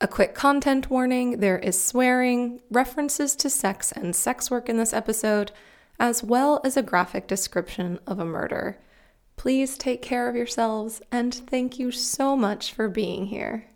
[0.00, 4.92] A quick content warning there is swearing, references to sex and sex work in this
[4.92, 5.50] episode,
[5.98, 8.78] as well as a graphic description of a murder.
[9.36, 13.66] Please take care of yourselves, and thank you so much for being here.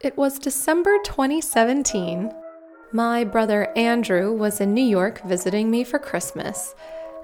[0.00, 2.32] It was December 2017.
[2.92, 6.74] My brother Andrew was in New York visiting me for Christmas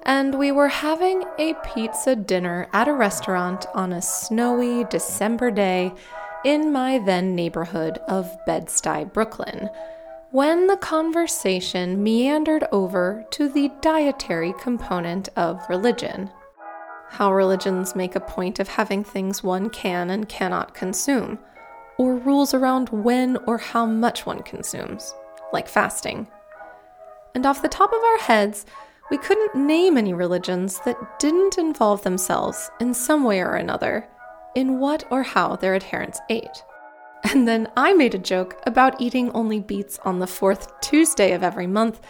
[0.06, 5.92] and we were having a pizza dinner at a restaurant on a snowy December day
[6.44, 9.68] in my then neighborhood of Bed-Stuy, Brooklyn,
[10.30, 16.30] when the conversation meandered over to the dietary component of religion.
[17.08, 21.40] How religions make a point of having things one can and cannot consume,
[21.98, 25.12] or rules around when or how much one consumes,
[25.52, 26.28] like fasting.
[27.34, 28.66] And off the top of our heads,
[29.10, 34.08] we couldn't name any religions that didn't involve themselves in some way or another
[34.54, 36.64] in what or how their adherents ate.
[37.32, 41.42] And then I made a joke about eating only beets on the fourth Tuesday of
[41.42, 42.00] every month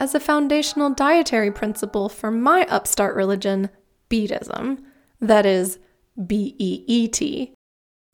[0.00, 3.70] as a foundational dietary principle for my upstart religion,
[4.10, 4.82] Beetism.
[5.20, 5.78] That is
[6.26, 7.54] B E E T.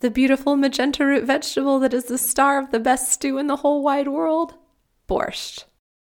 [0.00, 3.56] The beautiful magenta root vegetable that is the star of the best stew in the
[3.56, 4.54] whole wide world,
[5.08, 5.64] borscht.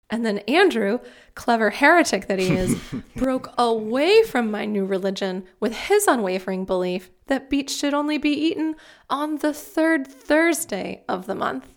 [0.09, 0.99] And then Andrew,
[1.35, 2.79] clever heretic that he is,
[3.15, 8.31] broke away from my new religion with his unwavering belief that beets should only be
[8.31, 8.75] eaten
[9.09, 11.73] on the third Thursday of the month.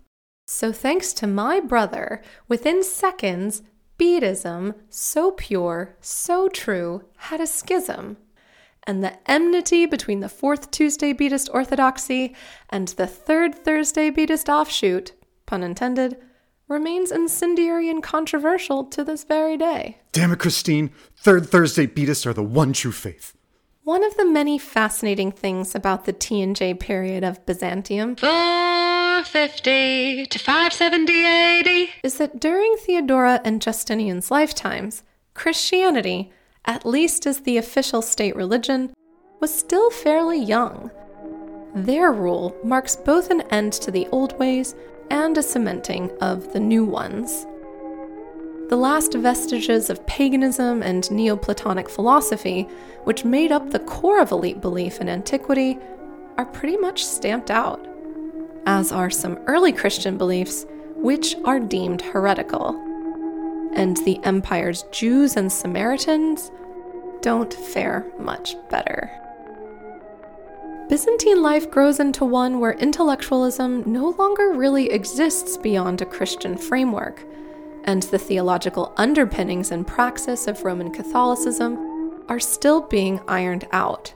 [0.46, 3.62] So, thanks to my brother, within seconds,
[3.98, 8.16] beetism, so pure, so true, had a schism.
[8.84, 12.34] And the enmity between the fourth Tuesday Beetist orthodoxy
[12.70, 15.12] and the third Thursday Beetist offshoot,
[15.46, 16.16] pun intended,
[16.70, 19.98] remains incendiary and controversial to this very day.
[20.12, 20.90] Damn it, Christine.
[21.16, 23.34] Third Thursday Beetists are the one true faith.
[23.82, 31.24] One of the many fascinating things about the T&J period of Byzantium 450 to 570
[31.24, 35.02] AD is that during Theodora and Justinian's lifetimes,
[35.34, 36.30] Christianity,
[36.66, 38.92] at least as the official state religion,
[39.40, 40.92] was still fairly young.
[41.74, 44.76] Their rule marks both an end to the old ways
[45.10, 47.46] and a cementing of the new ones.
[48.68, 52.68] The last vestiges of paganism and Neoplatonic philosophy,
[53.02, 55.78] which made up the core of elite belief in antiquity,
[56.38, 57.84] are pretty much stamped out,
[58.66, 62.76] as are some early Christian beliefs, which are deemed heretical.
[63.74, 66.52] And the empire's Jews and Samaritans
[67.20, 69.10] don't fare much better.
[70.90, 77.24] Byzantine life grows into one where intellectualism no longer really exists beyond a Christian framework,
[77.84, 84.12] and the theological underpinnings and praxis of Roman Catholicism are still being ironed out.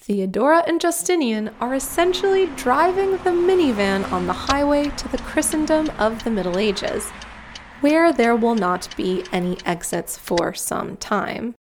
[0.00, 6.24] Theodora and Justinian are essentially driving the minivan on the highway to the Christendom of
[6.24, 7.10] the Middle Ages,
[7.82, 11.54] where there will not be any exits for some time.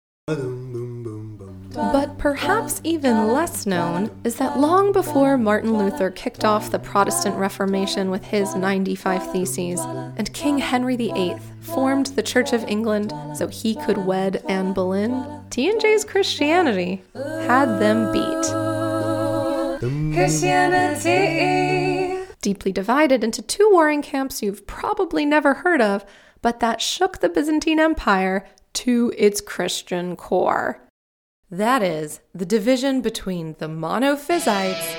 [1.74, 7.38] But perhaps even less known is that long before Martin Luther kicked off the Protestant
[7.38, 13.48] Reformation with his 95 Theses, and King Henry VIII formed the Church of England so
[13.48, 18.46] he could wed Anne Boleyn, T&J's Christianity had them beat.
[20.14, 22.18] Christianity!
[22.42, 26.04] Deeply divided into two warring camps you've probably never heard of,
[26.42, 30.82] but that shook the Byzantine Empire to its Christian core.
[31.52, 34.96] That is, the division between the Monophysites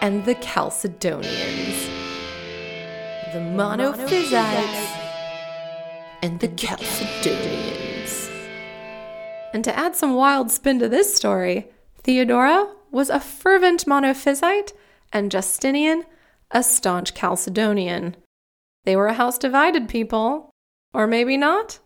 [0.00, 1.90] and the Chalcedonians.
[3.34, 4.98] The Monophysites
[6.22, 8.30] and the Chalcedonians.
[9.52, 11.68] And to add some wild spin to this story,
[12.02, 14.72] Theodora was a fervent Monophysite
[15.12, 16.04] and Justinian
[16.50, 18.14] a staunch Chalcedonian.
[18.84, 20.48] They were a house divided people.
[20.94, 21.78] Or maybe not?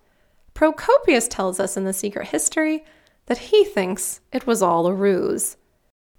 [0.54, 2.84] Procopius tells us in The Secret History
[3.26, 5.56] that he thinks it was all a ruse.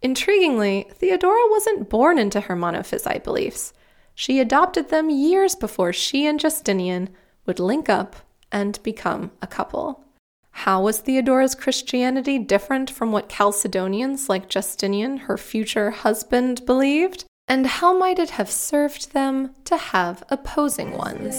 [0.03, 3.73] Intriguingly, Theodora wasn't born into her monophysite beliefs.
[4.15, 7.09] She adopted them years before she and Justinian
[7.45, 8.15] would link up
[8.51, 10.03] and become a couple.
[10.51, 17.25] How was Theodora's Christianity different from what Chalcedonians like Justinian, her future husband, believed?
[17.47, 21.35] And how might it have served them to have opposing ones?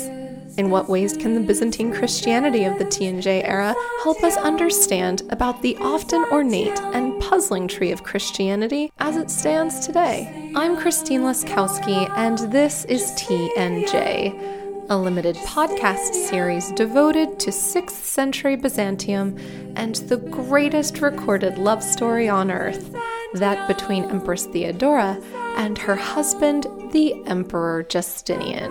[0.59, 5.63] In what ways can the Byzantine Christianity of the T&J era help us understand about
[5.63, 10.53] the often ornate and puzzling tree of Christianity as it stands today?
[10.55, 14.63] I'm Christine Laskowski, and this is T&J.
[14.91, 19.39] A limited podcast series devoted to 6th century Byzantium
[19.77, 22.95] and the greatest recorded love story on earth
[23.35, 25.19] that between Empress Theodora
[25.57, 28.71] and her husband, the Emperor Justinian.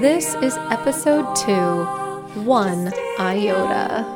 [0.00, 1.84] This is episode 2
[2.44, 4.06] 1 Iota.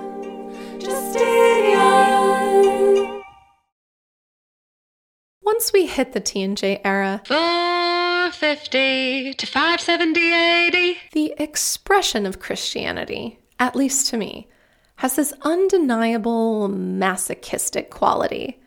[5.44, 10.96] Once we hit the T&J era, 450 to 570 AD.
[11.12, 14.48] the expression of Christianity, at least to me,
[14.96, 18.58] has this undeniable masochistic quality.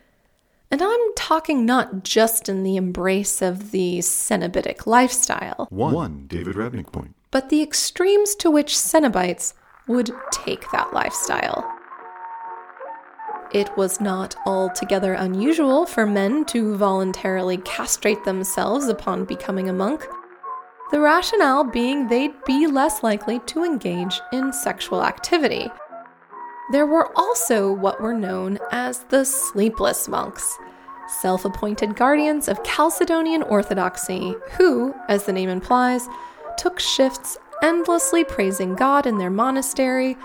[0.70, 6.92] And I'm talking not just in the embrace of the Cenobitic lifestyle, One, David Rabnick
[6.92, 7.16] point.
[7.32, 9.54] but the extremes to which Cenobites
[9.88, 11.66] would take that lifestyle.
[13.52, 20.06] It was not altogether unusual for men to voluntarily castrate themselves upon becoming a monk,
[20.92, 25.70] the rationale being they'd be less likely to engage in sexual activity.
[26.72, 30.58] There were also what were known as the sleepless monks,
[31.08, 36.08] self appointed guardians of Chalcedonian orthodoxy, who, as the name implies,
[36.58, 40.18] took shifts endlessly praising God in their monastery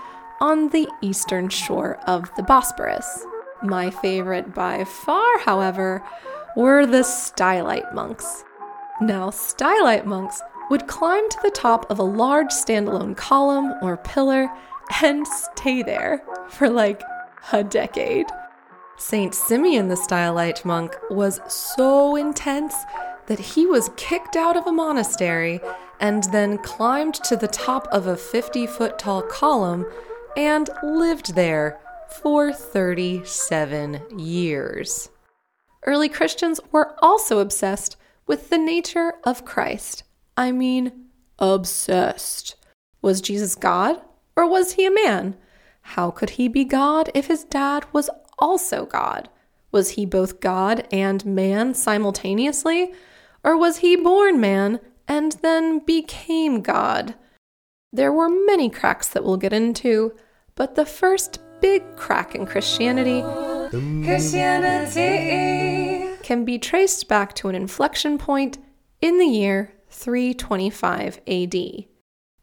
[0.43, 3.23] on the eastern shore of the Bosporus.
[3.63, 6.03] My favorite by far, however,
[6.57, 8.43] were the Stylite monks.
[8.99, 14.49] Now, Stylite monks would climb to the top of a large standalone column or pillar
[15.01, 17.01] and stay there for like
[17.53, 18.25] a decade.
[18.97, 22.75] Saint Simeon the Stylite monk was so intense
[23.27, 25.61] that he was kicked out of a monastery
[26.01, 29.85] and then climbed to the top of a 50 foot tall column
[30.35, 31.79] and lived there
[32.21, 35.09] for 37 years.
[35.85, 40.03] Early Christians were also obsessed with the nature of Christ.
[40.37, 41.09] I mean,
[41.39, 42.55] obsessed.
[43.01, 44.01] Was Jesus God
[44.35, 45.35] or was he a man?
[45.81, 48.09] How could he be God if his dad was
[48.39, 49.29] also God?
[49.71, 52.93] Was he both God and man simultaneously?
[53.43, 57.15] Or was he born man and then became God?
[57.93, 60.15] There were many cracks that we'll get into,
[60.55, 63.21] but the first big crack in Christianity
[64.03, 68.57] Christianity can be traced back to an inflection point
[68.99, 71.55] in the year 325 AD.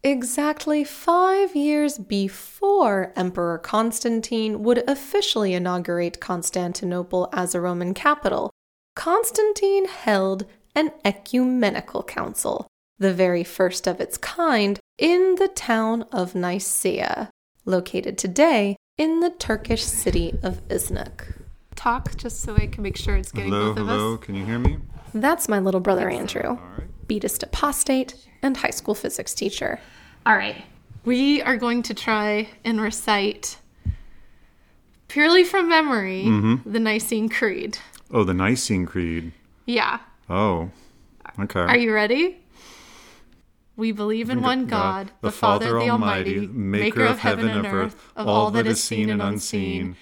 [0.05, 8.51] Exactly five years before Emperor Constantine would officially inaugurate Constantinople as a Roman capital,
[8.95, 12.69] Constantine held an ecumenical council,
[13.01, 17.31] the very first of its kind, in the town of Nicaea,
[17.65, 21.41] located today in the Turkish city of Iznik.
[21.75, 24.21] Talk just so I can make sure it's getting Hello, both of hello, us.
[24.21, 24.77] can you hear me?
[25.15, 27.09] That's my little brother Andrew, right.
[27.09, 29.81] Beetist apostate and high school physics teacher.
[30.27, 30.63] All right.
[31.07, 33.57] We are going to try and recite
[35.09, 36.71] purely from memory Mm-hmm.
[36.71, 37.79] the Nicene Creed.
[38.13, 39.33] Oh, the Nicene Creed.
[39.65, 40.01] Yeah.
[40.29, 40.71] Oh,
[41.41, 41.61] okay.
[41.61, 42.40] Are you ready?
[43.81, 48.29] We believe in one God, the, Father, the Almighty, maker of heaven and earth, of
[48.29, 49.97] all that is seen and unseen,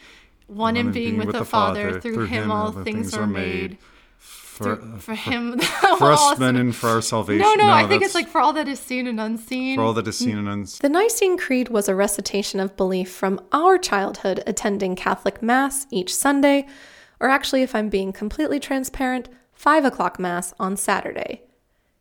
[0.49, 3.79] one in being with the Father, through him all things are made.
[4.19, 5.61] For, for him,
[5.99, 7.47] for us men and for our salvation.
[7.47, 9.77] No, no, I think it's like for all that is seen and unseen.
[9.77, 10.81] for all that is seen and unseen.
[10.83, 16.13] The Nicene Creed was a recitation of belief from our childhood attending Catholic Mass each
[16.13, 16.67] Sunday,
[17.21, 21.43] or actually, if I'm being completely transparent, 5 o'clock Mass on Saturday.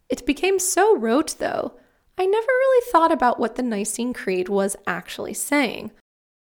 [0.09, 1.73] It became so rote, though,
[2.17, 5.91] I never really thought about what the Nicene Creed was actually saying,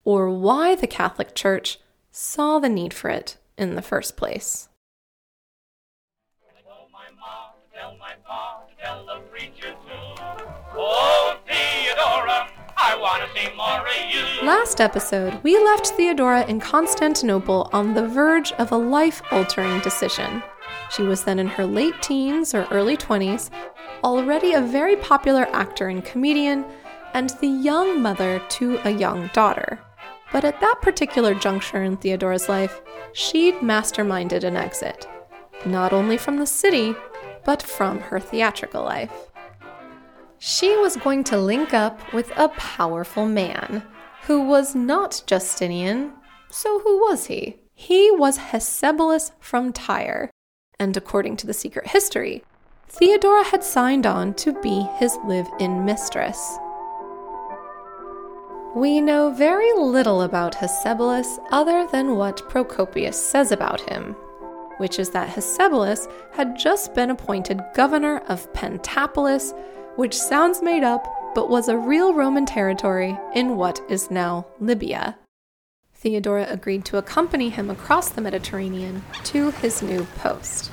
[0.05, 1.79] or why the Catholic Church
[2.11, 4.69] saw the need for it in the first place.
[6.65, 10.23] Tell my mom, tell my pa, tell the preacher too.
[10.75, 14.47] Oh, Theodora, I want to see more of you.
[14.47, 20.43] Last episode, we left Theodora in Constantinople on the verge of a life altering decision.
[20.91, 23.51] She was then in her late teens or early 20s,
[24.05, 26.65] already a very popular actor and comedian,
[27.15, 29.81] and the young mother to a young daughter.
[30.33, 32.81] But at that particular juncture in Theodora's life,
[33.13, 35.09] she'd masterminded an exit,
[35.65, 36.95] not only from the city,
[37.45, 39.13] but from her theatrical life.
[40.39, 43.83] She was going to link up with a powerful man
[44.25, 46.13] who was not Justinian.
[46.51, 47.57] So, who was he?
[47.75, 50.31] He was Hecebolus from Tyre,
[50.79, 52.43] and according to the secret history,
[52.89, 56.59] Theodora had signed on to be his live in mistress.
[58.75, 64.15] We know very little about Hecebolus other than what Procopius says about him,
[64.77, 69.55] which is that Hecebolus had just been appointed governor of Pentapolis,
[69.97, 75.17] which sounds made up but was a real Roman territory in what is now Libya.
[75.97, 80.71] Theodora agreed to accompany him across the Mediterranean to his new post.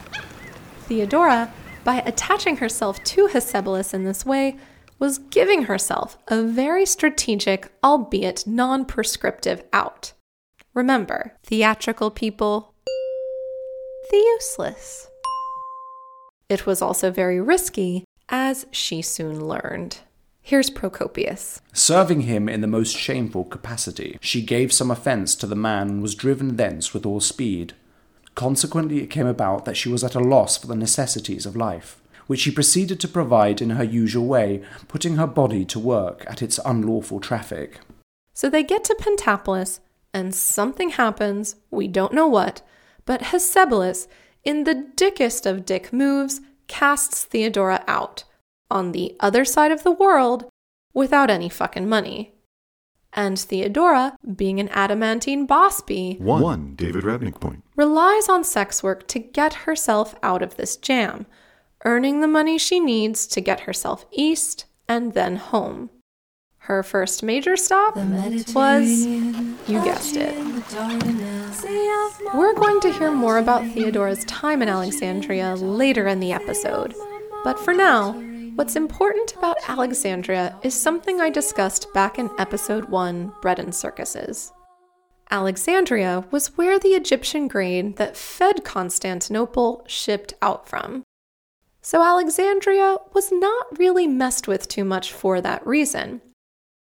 [0.82, 1.54] Theodora,
[1.84, 4.58] by attaching herself to Hecebolus in this way,
[5.00, 10.14] was giving herself a very strategic, albeit non prescriptive out.
[10.74, 12.74] Remember, theatrical people,
[14.10, 15.10] the useless.
[16.50, 20.00] It was also very risky, as she soon learned.
[20.46, 21.62] Here's Procopius.
[21.72, 26.02] Serving him in the most shameful capacity, she gave some offence to the man and
[26.02, 27.72] was driven thence with all speed.
[28.36, 32.02] Consequently, it came about that she was at a loss for the necessities of life,
[32.28, 36.42] which she proceeded to provide in her usual way, putting her body to work at
[36.42, 37.80] its unlawful traffic.
[38.34, 39.80] So they get to Pentapolis,
[40.14, 42.62] and something happens, we don't know what,
[43.06, 44.08] but Hecebolus,
[44.44, 48.26] in the dickest of dick moves, casts Theodora out
[48.74, 50.50] on the other side of the world
[50.94, 52.34] without any fucking money.
[53.14, 58.82] And Theodora, being an adamantine boss bee, one, one David Rabnick point, relies on sex
[58.82, 61.28] work to get herself out of this jam,
[61.86, 65.92] earning the money she needs to get herself east and then home.
[66.58, 70.34] Her first major stop was, you guessed it.
[72.34, 76.96] We're going to hear more about Theodora's time in Alexandria later in the episode.
[77.44, 78.14] But for now,
[78.56, 84.54] what's important about Alexandria is something I discussed back in episode 1 Bread and Circuses.
[85.32, 91.04] Alexandria was where the Egyptian grain that fed Constantinople shipped out from.
[91.82, 96.22] So Alexandria was not really messed with too much for that reason.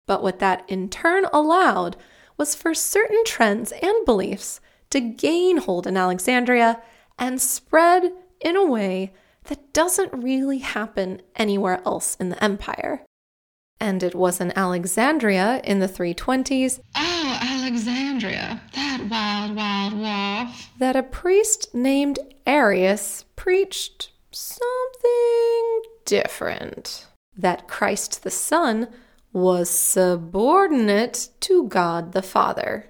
[0.07, 1.97] But what that in turn allowed
[2.37, 4.61] was for certain trends and beliefs
[4.91, 6.81] to gain hold in Alexandria
[7.19, 9.13] and spread in a way
[9.49, 13.05] that doesn't really happen anywhere else in the empire.
[13.81, 16.81] And it was in Alexandria in the 320s.
[16.97, 20.71] Oh, Alexandria, that wild, wild wolf.
[20.79, 27.07] That a priest named Arius preached something different.
[27.37, 28.89] That Christ the Son
[29.33, 32.87] was subordinate to God the Father.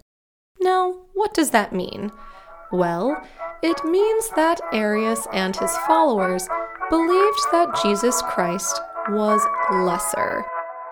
[0.61, 2.11] Now, what does that mean?
[2.71, 3.21] Well,
[3.63, 6.47] it means that Arius and his followers
[6.91, 9.41] believed that Jesus Christ was
[9.73, 10.45] lesser.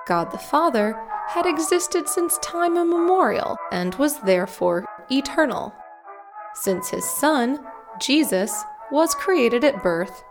[0.07, 0.97] God the Father
[1.29, 5.75] had existed since time immemorial and was therefore eternal.
[6.55, 7.59] Since his Son,
[8.01, 10.25] Jesus, was created at birth,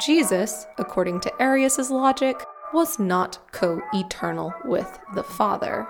[0.00, 5.86] Jesus, according to Arius's logic, was not co eternal with the Father.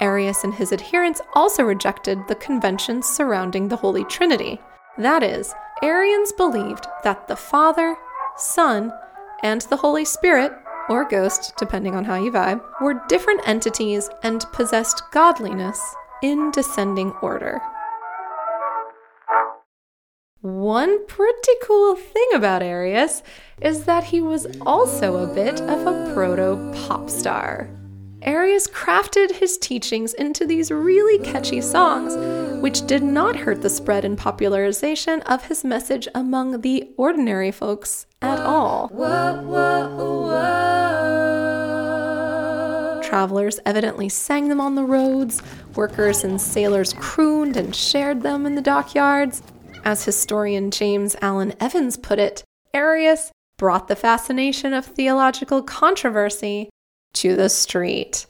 [0.00, 4.60] Arius and his adherents also rejected the conventions surrounding the Holy Trinity.
[4.96, 7.96] That is, Arians believed that the Father,
[8.36, 8.92] Son,
[9.42, 10.52] and the Holy Spirit,
[10.88, 15.80] or Ghost, depending on how you vibe, were different entities and possessed godliness
[16.22, 17.60] in descending order.
[20.40, 23.22] One pretty cool thing about Arius
[23.60, 27.68] is that he was also a bit of a proto pop star.
[28.22, 32.16] Arius crafted his teachings into these really catchy songs,
[32.60, 38.06] which did not hurt the spread and popularization of his message among the ordinary folks
[38.20, 38.88] at all.
[43.02, 45.40] Travelers evidently sang them on the roads,
[45.76, 49.42] workers and sailors crooned and shared them in the dockyards,
[49.84, 52.42] as historian James Allen Evans put it,
[52.74, 56.68] Arius brought the fascination of theological controversy
[57.14, 58.26] to the street.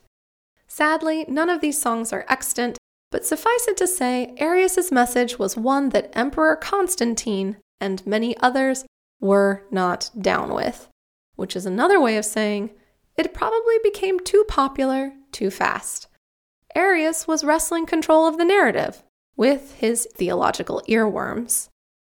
[0.67, 2.79] Sadly, none of these songs are extant,
[3.11, 8.85] but suffice it to say, Arius's message was one that Emperor Constantine and many others
[9.21, 10.89] were not down with,
[11.37, 12.71] which is another way of saying
[13.17, 16.07] it probably became too popular too fast.
[16.75, 19.03] Arius was wrestling control of the narrative,
[19.37, 21.69] with his theological earworms.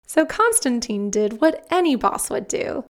[0.06, 2.84] So Constantine did what any boss would do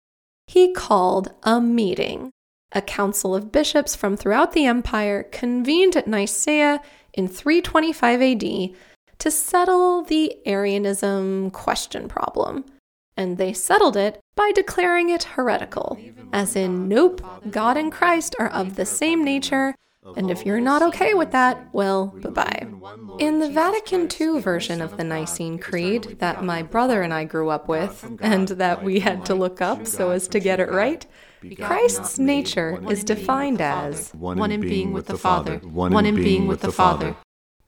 [0.48, 2.32] he called a meeting.
[2.78, 6.80] A council of bishops from throughout the empire convened at Nicaea
[7.12, 8.76] in 325 AD
[9.18, 12.66] to settle the Arianism question problem.
[13.18, 15.98] And they settled it by declaring it heretical,
[16.32, 17.20] as in, nope,
[17.50, 19.74] God and Christ are of the same nature,
[20.16, 22.68] and if you're not okay with that, well, bye bye.
[23.18, 27.50] In the Vatican II version of the Nicene Creed that my brother and I grew
[27.50, 31.08] up with, and that we had to look up so as to get it right,
[31.56, 36.62] Christ's nature is defined as one in being with the Father, one in being with
[36.62, 37.16] the Father.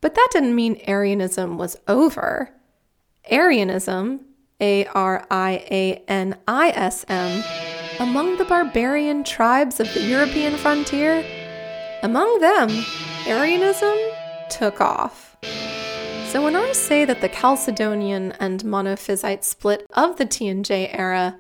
[0.01, 2.51] But that didn't mean Arianism was over.
[3.29, 4.21] Arianism,
[4.59, 7.43] A R I A N I S M,
[7.99, 11.23] among the barbarian tribes of the European frontier,
[12.01, 12.69] among them,
[13.27, 13.97] Arianism
[14.49, 15.37] took off.
[16.27, 21.35] So when I say that the Chalcedonian and Monophysite split of the T&J era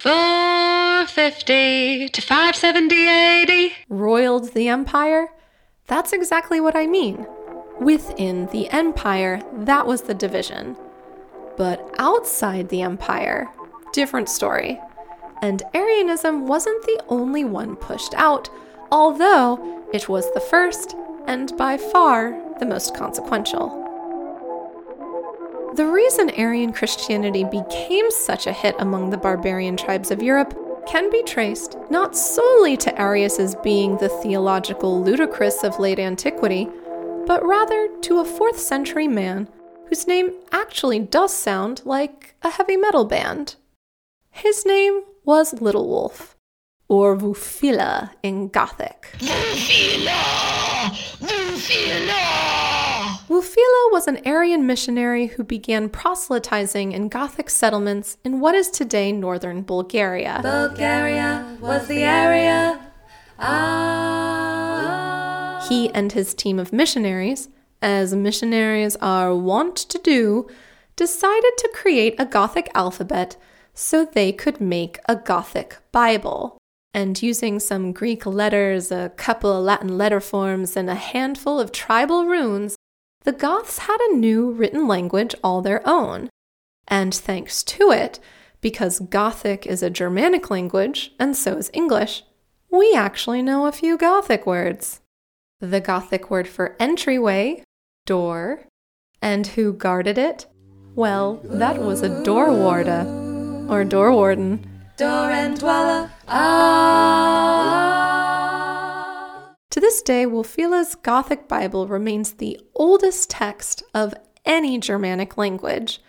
[0.99, 5.29] 450 to 570 AD roiled the empire,
[5.87, 7.25] that's exactly what I mean.
[7.79, 10.75] Within the empire, that was the division.
[11.55, 13.47] But outside the empire,
[13.93, 14.77] different story.
[15.41, 18.49] And Arianism wasn't the only one pushed out,
[18.91, 23.69] although it was the first and by far the most consequential.
[25.75, 31.09] The reason Arian Christianity became such a hit among the barbarian tribes of Europe can
[31.09, 36.67] be traced not solely to Arius's being the theological Ludacris of late antiquity,
[37.25, 39.47] but rather to a 4th century man
[39.87, 43.55] whose name actually does sound like a heavy metal band.
[44.29, 46.37] His name was Little Wolf,
[46.87, 49.15] or Wulfila in Gothic.
[49.19, 50.11] Wulfila!
[51.19, 52.68] Wulfila!
[53.29, 59.11] Wulfila was an Arian missionary who began proselytizing in Gothic settlements in what is today
[59.11, 60.39] northern Bulgaria.
[60.41, 62.91] Bulgaria was the area.
[63.37, 64.43] Ah.
[65.69, 67.49] He and his team of missionaries,
[67.83, 70.47] as missionaries are wont to do,
[70.95, 73.37] decided to create a Gothic alphabet
[73.75, 76.57] so they could make a Gothic Bible.
[76.95, 81.71] And using some Greek letters, a couple of Latin letter forms, and a handful of
[81.71, 82.75] tribal runes,
[83.23, 86.29] the Goths had a new written language all their own.
[86.87, 88.19] And thanks to it,
[88.61, 92.23] because Gothic is a Germanic language, and so is English,
[92.71, 95.01] we actually know a few Gothic words.
[95.59, 97.63] The Gothic word for entryway,
[98.05, 98.65] door,
[99.21, 100.45] and who guarded it?
[100.95, 103.05] Well, that was a door warder,
[103.69, 104.65] or door warden.
[104.97, 106.11] Door and dweller.
[106.27, 106.58] Ah,
[109.99, 114.13] this day, Wulfila's Gothic Bible remains the oldest text of
[114.45, 115.99] any Germanic language.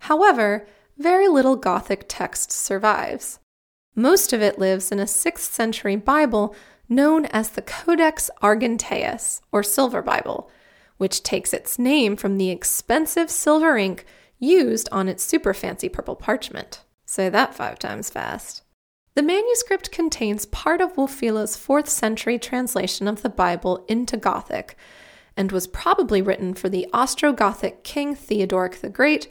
[0.00, 0.66] However,
[0.98, 3.38] very little Gothic text survives.
[3.94, 6.56] Most of it lives in a 6th century Bible
[6.88, 10.50] known as the Codex Argenteus, or Silver Bible,
[10.96, 14.06] which takes its name from the expensive silver ink
[14.40, 16.82] used on its super fancy purple parchment.
[17.04, 18.64] Say that five times fast.
[19.16, 24.76] The manuscript contains part of Wulfila's 4th century translation of the Bible into Gothic
[25.38, 29.28] and was probably written for the Ostrogothic king Theodoric the Great,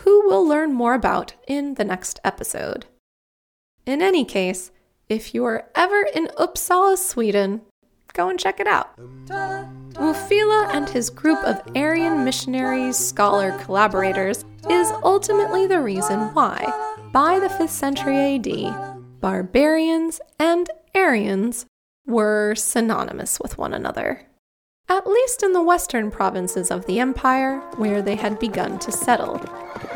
[0.00, 2.86] who we'll learn more about in the next episode.
[3.84, 4.70] In any case,
[5.10, 7.60] if you are ever in Uppsala, Sweden,
[8.14, 8.96] go and check it out.
[9.96, 16.64] Wulfila and his group of Arian missionaries, scholar collaborators is ultimately the reason why,
[17.12, 21.66] by the 5th century AD, barbarians and Arians
[22.06, 24.26] were synonymous with one another.
[24.88, 29.40] At least in the western provinces of the empire, where they had begun to settle.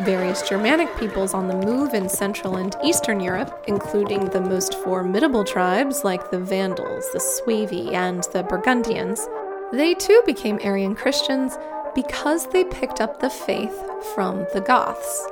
[0.00, 5.44] Various Germanic peoples on the move in Central and Eastern Europe, including the most formidable
[5.44, 9.28] tribes like the Vandals, the Suevi, and the Burgundians,
[9.72, 11.56] they too became Arian Christians
[11.94, 15.28] because they picked up the faith from the Goths.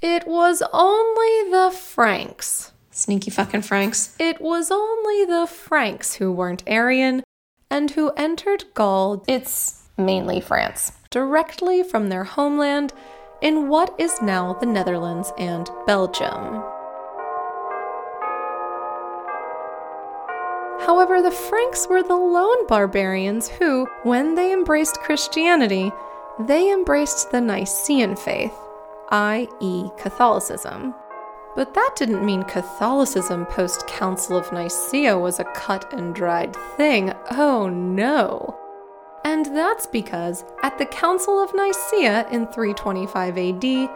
[0.00, 2.72] It was only the Franks.
[2.96, 4.16] Sneaky fucking Franks.
[4.18, 7.22] It was only the Franks who weren't Arian
[7.70, 10.92] and who entered Gaul, It's mainly France.
[11.10, 12.94] directly from their homeland
[13.42, 16.62] in what is now the Netherlands and Belgium.
[20.86, 25.92] However, the Franks were the lone barbarians who, when they embraced Christianity,
[26.40, 28.54] they embraced the Nicene faith,
[29.10, 30.94] i.e., Catholicism.
[31.56, 37.14] But that didn't mean Catholicism post Council of Nicaea was a cut and dried thing.
[37.30, 38.60] Oh no.
[39.24, 43.90] And that's because at the Council of Nicaea in 325 AD,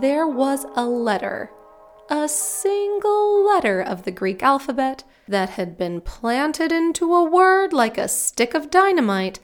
[0.00, 1.52] there was a letter,
[2.10, 7.98] a single letter of the Greek alphabet that had been planted into a word like
[7.98, 9.38] a stick of dynamite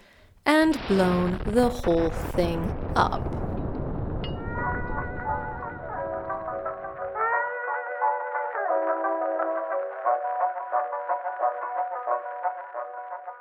[0.44, 3.41] and blown the whole thing up.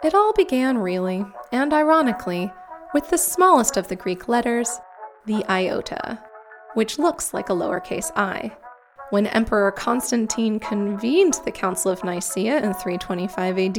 [0.03, 2.51] It all began really, and ironically,
[2.91, 4.79] with the smallest of the Greek letters,
[5.27, 6.19] the iota,
[6.73, 8.51] which looks like a lowercase i.
[9.11, 13.77] When Emperor Constantine convened the Council of Nicaea in 325 AD,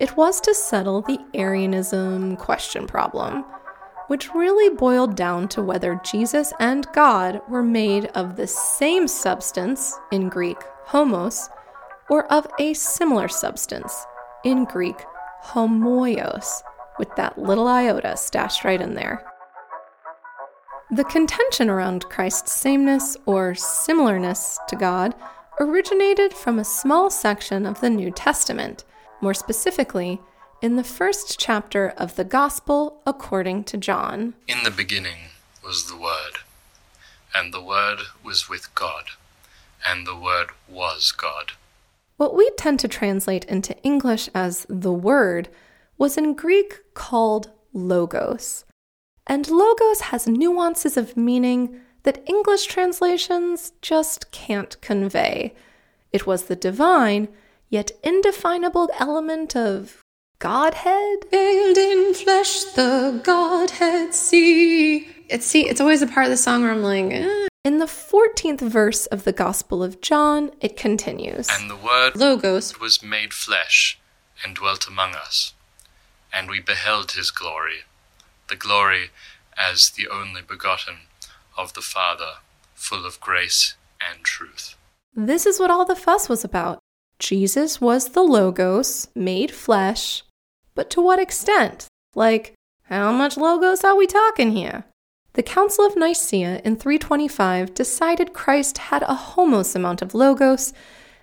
[0.00, 3.44] it was to settle the Arianism question problem,
[4.08, 9.96] which really boiled down to whether Jesus and God were made of the same substance,
[10.10, 11.48] in Greek, homos,
[12.10, 14.04] or of a similar substance,
[14.44, 14.96] in Greek,
[15.52, 16.62] homoios,
[16.98, 19.24] with that little iota stashed right in there.
[20.90, 25.14] The contention around Christ's sameness or similarness to God
[25.58, 28.84] originated from a small section of the New Testament,
[29.20, 30.20] more specifically,
[30.62, 34.34] in the first chapter of the Gospel according to John.
[34.46, 35.30] In the beginning
[35.64, 36.38] was the Word,
[37.34, 39.04] and the Word was with God,
[39.86, 41.52] and the Word was God.
[42.16, 45.48] What we tend to translate into English as the Word
[45.98, 48.64] was in Greek called logos.
[49.26, 55.54] And logos has nuances of meaning that English translations just can't convey.
[56.12, 57.28] It was the divine,
[57.68, 60.00] yet indefinable element of
[60.38, 61.24] Godhead?
[61.30, 65.08] Veiled in flesh, the Godhead see.
[65.28, 67.45] It's see, it's always a part of the song where I'm like, eh.
[67.66, 71.48] In the 14th verse of the Gospel of John, it continues.
[71.50, 73.98] And the Word Logos was made flesh
[74.44, 75.52] and dwelt among us,
[76.32, 77.78] and we beheld his glory,
[78.48, 79.10] the glory
[79.58, 81.08] as the only begotten
[81.58, 82.34] of the Father,
[82.76, 84.76] full of grace and truth.
[85.12, 86.78] This is what all the fuss was about.
[87.18, 90.22] Jesus was the Logos, made flesh,
[90.76, 91.88] but to what extent?
[92.14, 94.84] Like, how much Logos are we talking here?
[95.36, 100.72] The Council of Nicaea in 325 decided Christ had a homos amount of Logos,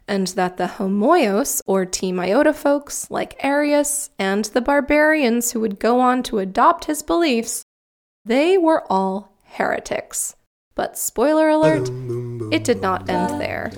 [0.07, 5.79] and that the homoios, or Team Iota folks, like Arius, and the barbarians who would
[5.79, 7.63] go on to adopt his beliefs,
[8.23, 10.35] they were all heretics.
[10.75, 11.89] But spoiler alert,
[12.53, 13.71] it did not end there.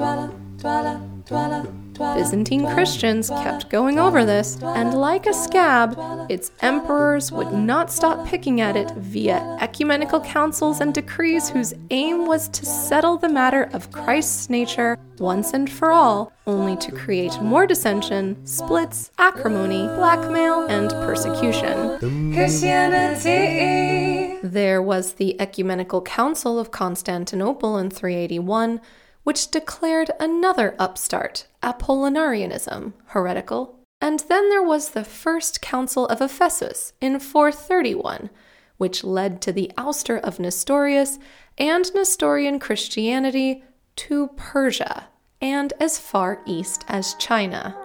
[1.97, 5.97] Byzantine Christians kept going over this, and like a scab,
[6.29, 12.25] its emperors would not stop picking at it via ecumenical councils and decrees whose aim
[12.25, 17.41] was to settle the matter of Christ's nature once and for all, only to create
[17.41, 22.33] more dissension, splits, acrimony, blackmail, and persecution.
[22.33, 24.37] Christianity.
[24.43, 28.81] There was the Ecumenical Council of Constantinople in 381
[29.25, 33.79] which declared another upstart, Apollinarianism, heretical.
[33.99, 38.29] And then there was the First Council of Ephesus in 431,
[38.77, 41.17] which led to the ouster of Nestorius
[41.57, 43.63] and Nestorian Christianity
[43.95, 45.07] to Persia
[45.41, 47.75] and as far east as China.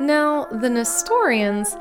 [0.00, 1.76] Now, the Nestorians.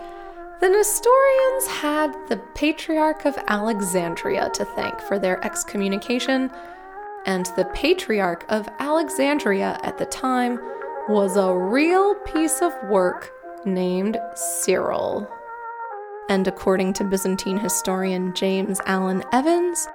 [0.60, 6.50] The Nestorians had the Patriarch of Alexandria to thank for their excommunication,
[7.28, 10.60] and the Patriarch of Alexandria at the time
[11.10, 13.32] was a real piece of work
[13.66, 15.30] named Cyril.
[16.30, 19.88] And according to Byzantine historian James Allen Evans,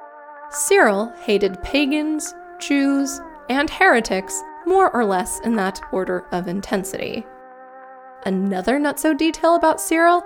[0.50, 7.26] Cyril hated pagans, Jews, and heretics more or less in that order of intensity.
[8.24, 10.22] Another nutso detail about Cyril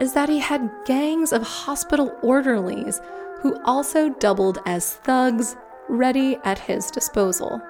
[0.00, 3.00] is that he had gangs of hospital orderlies
[3.40, 5.56] who also doubled as thugs
[5.88, 7.60] ready at his disposal.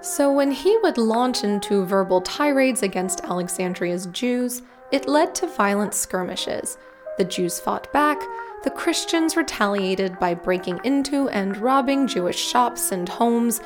[0.00, 5.94] So when he would launch into verbal tirades against Alexandria's Jews, it led to violent
[5.94, 6.78] skirmishes.
[7.18, 8.18] The Jews fought back,
[8.62, 13.60] the Christians retaliated by breaking into and robbing Jewish shops and homes.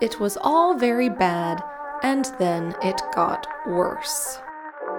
[0.00, 1.62] It was all very bad,
[2.02, 4.38] and then it got worse.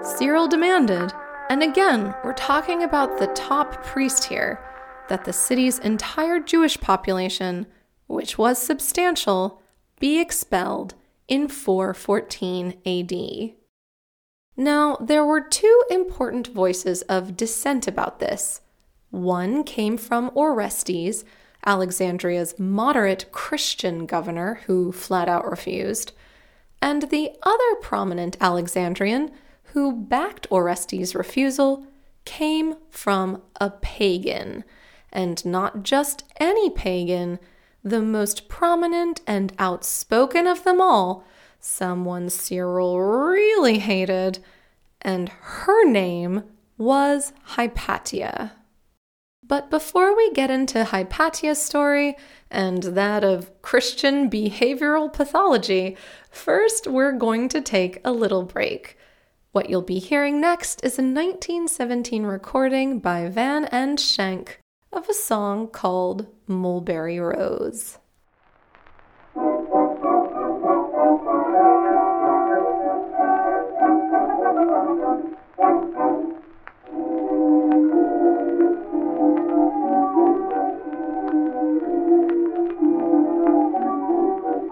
[0.01, 1.13] Cyril demanded,
[1.49, 4.59] and again, we're talking about the top priest here,
[5.09, 7.67] that the city's entire Jewish population
[8.07, 9.61] which was substantial,
[9.99, 10.95] be expelled
[11.27, 13.53] in 414 AD.
[14.55, 18.61] Now, there were two important voices of dissent about this.
[19.11, 21.23] One came from Orestes,
[21.65, 26.13] Alexandria's moderate Christian governor, who flat out refused,
[26.81, 29.31] and the other prominent Alexandrian,
[29.73, 31.85] who backed Orestes' refusal,
[32.25, 34.63] came from a pagan,
[35.11, 37.39] and not just any pagan
[37.89, 41.25] the most prominent and outspoken of them all,
[41.59, 44.39] someone Cyril really hated,
[45.01, 46.43] and her name
[46.77, 48.53] was Hypatia.
[49.47, 52.17] But before we get into Hypatia's story
[52.51, 55.95] and that of Christian behavioral pathology,
[56.29, 58.97] first we're going to take a little break.
[59.53, 64.59] What you'll be hearing next is a 1917 recording by Van and Schenck
[64.91, 67.97] of a song called Mulberry Rose.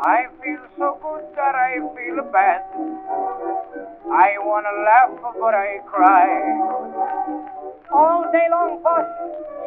[0.07, 2.61] I feel so good that I feel bad.
[4.11, 7.54] I wanna laugh, but I cry.
[7.91, 9.05] All day long, boss,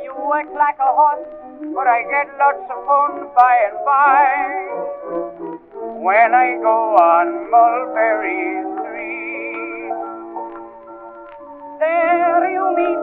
[0.02, 1.26] you work like a horse,
[1.74, 4.58] but I get lots of fun by and by.
[6.02, 9.92] When I go on Mulberry Street,
[11.78, 13.02] there you meet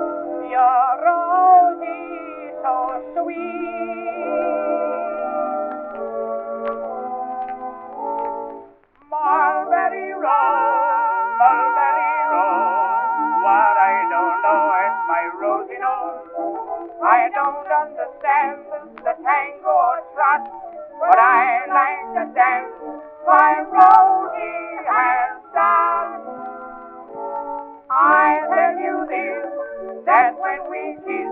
[0.51, 2.75] your Rosie so
[3.13, 3.75] sweet.
[9.09, 10.84] Mulberry Road,
[17.85, 18.65] understand
[18.97, 19.77] the tango
[20.17, 20.41] trot,
[20.99, 22.73] but I like to dance.
[23.27, 26.25] My Rosie has done.
[27.89, 31.29] I tell you this, that when we kiss,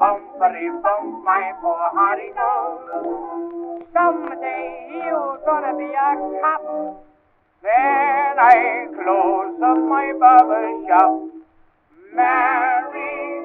[0.00, 3.84] bumpity bump, my poor hearty knows.
[3.92, 7.04] Someday you're gonna be a cop.
[7.62, 11.34] Then I close up my barber shop.
[12.14, 13.43] Mary,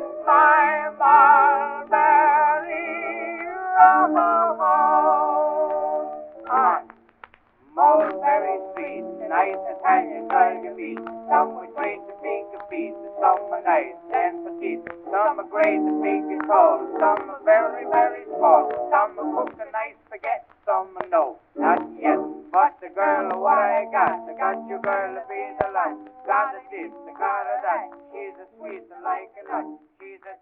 [16.99, 18.69] Some are very, very small.
[18.91, 22.38] Some are cook a nice spaghetti, some are no, not yet.
[22.51, 26.01] But the girl, what I got, I got your girl be the life.
[26.25, 27.93] Got a this, I got a that.
[28.09, 29.65] She's a sweet like a nut.
[30.01, 30.33] She's a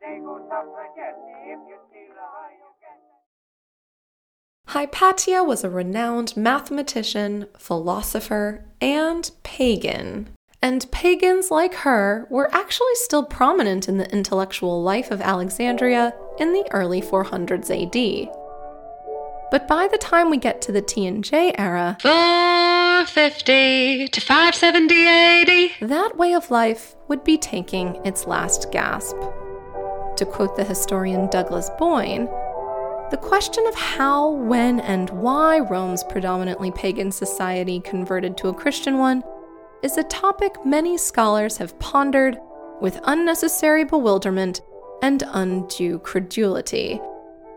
[0.48, 1.20] suffragette.
[1.44, 2.08] If you steal.
[4.68, 10.30] Hypatia was a renowned mathematician, philosopher, and pagan.
[10.62, 16.52] And pagans like her were actually still prominent in the intellectual life of Alexandria in
[16.52, 18.47] the early 400s AD.
[19.50, 25.90] But by the time we get to the T&J era, 450 to 570 AD.
[25.90, 29.16] that way of life would be taking its last gasp.
[30.18, 32.26] To quote the historian Douglas Boin,
[33.10, 38.98] the question of how, when, and why Rome's predominantly pagan society converted to a Christian
[38.98, 39.24] one
[39.82, 42.38] is a topic many scholars have pondered
[42.82, 44.60] with unnecessary bewilderment
[45.02, 47.00] and undue credulity.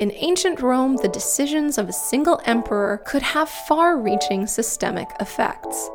[0.01, 5.91] In ancient Rome, the decisions of a single emperor could have far reaching systemic effects.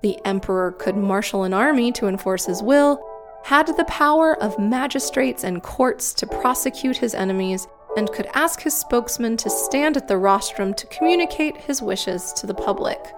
[0.00, 3.06] The emperor could marshal an army to enforce his will,
[3.44, 7.68] had the power of magistrates and courts to prosecute his enemies,
[7.98, 12.46] and could ask his spokesman to stand at the rostrum to communicate his wishes to
[12.46, 13.12] the public.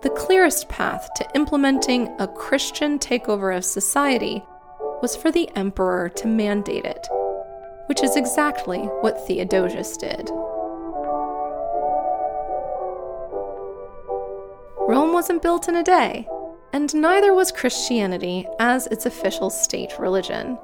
[0.00, 4.42] The clearest path to implementing a Christian takeover of society
[5.02, 7.06] was for the emperor to mandate it,
[7.86, 10.30] which is exactly what Theodosius did.
[14.88, 16.28] Rome wasn't built in a day,
[16.72, 20.58] and neither was Christianity as its official state religion.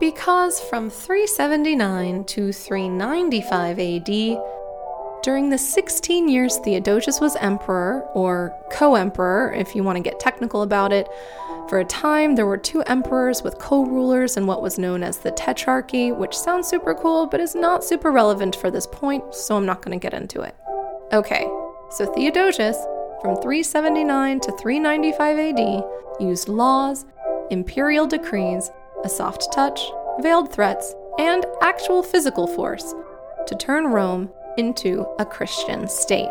[0.00, 4.38] Because from 379 to 395 AD,
[5.22, 10.20] during the 16 years Theodosius was emperor, or co emperor if you want to get
[10.20, 11.08] technical about it,
[11.68, 15.18] for a time there were two emperors with co rulers in what was known as
[15.18, 19.56] the Tetrarchy, which sounds super cool but is not super relevant for this point, so
[19.56, 20.54] I'm not going to get into it.
[21.12, 21.46] Okay,
[21.90, 22.76] so Theodosius,
[23.20, 25.84] from 379 to 395 AD,
[26.20, 27.04] used laws,
[27.50, 28.70] imperial decrees,
[29.04, 29.80] a soft touch,
[30.20, 32.94] veiled threats, and actual physical force
[33.46, 36.28] to turn Rome into a Christian state.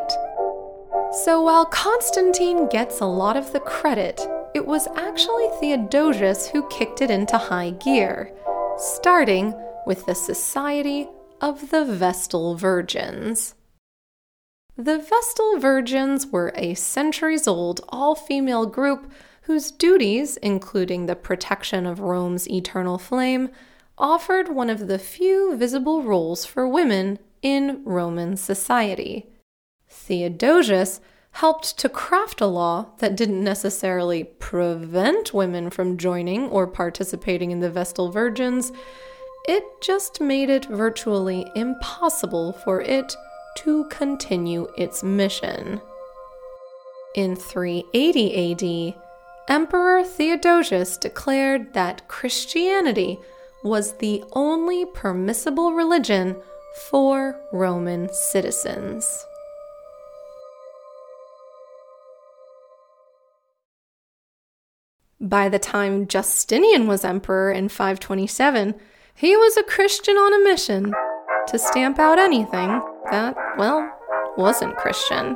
[1.24, 4.20] So while Constantine gets a lot of the credit,
[4.54, 8.32] it was actually Theodosius who kicked it into high gear,
[8.78, 9.54] starting
[9.86, 11.08] with the Society
[11.42, 13.56] of the Vestal Virgins.
[14.76, 19.12] The Vestal Virgins were a centuries old all female group
[19.44, 23.50] whose duties, including the protection of Rome's eternal flame,
[23.98, 29.28] offered one of the few visible roles for women in Roman society.
[29.88, 31.00] Theodosius
[31.38, 37.60] helped to craft a law that didn't necessarily prevent women from joining or participating in
[37.60, 38.72] the Vestal Virgins,
[39.48, 43.16] it just made it virtually impossible for it
[43.56, 45.80] to continue its mission.
[47.14, 48.96] In 380 AD,
[49.48, 53.20] Emperor Theodosius declared that Christianity
[53.64, 56.36] was the only permissible religion
[56.90, 59.24] for Roman citizens.
[65.20, 68.76] By the time Justinian was emperor in 527,
[69.16, 70.94] he was a Christian on a mission
[71.48, 73.92] to stamp out anything that, well,
[74.38, 75.36] wasn't Christian.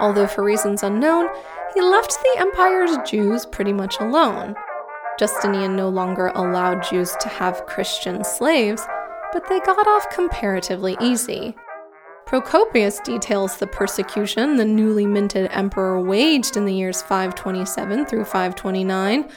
[0.00, 1.28] although for reasons unknown,
[1.74, 4.56] he left the empire's Jews pretty much alone.
[5.16, 8.84] Justinian no longer allowed Jews to have Christian slaves,
[9.32, 11.54] but they got off comparatively easy.
[12.32, 19.30] Procopius details the persecution the newly minted emperor waged in the years 527 through 529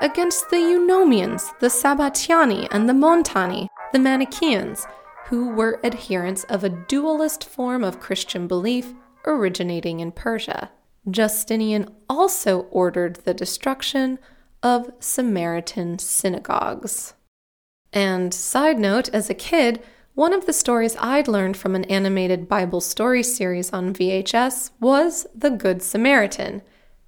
[0.00, 4.86] against the Eunomians, the Sabatiani, and the Montani, the Manichaeans,
[5.26, 8.94] who were adherents of a dualist form of Christian belief
[9.26, 10.70] originating in Persia.
[11.10, 14.18] Justinian also ordered the destruction
[14.62, 17.12] of Samaritan synagogues.
[17.92, 19.82] And side note, as a kid,
[20.18, 25.28] one of the stories I'd learned from an animated Bible story series on VHS was
[25.32, 26.60] The Good Samaritan.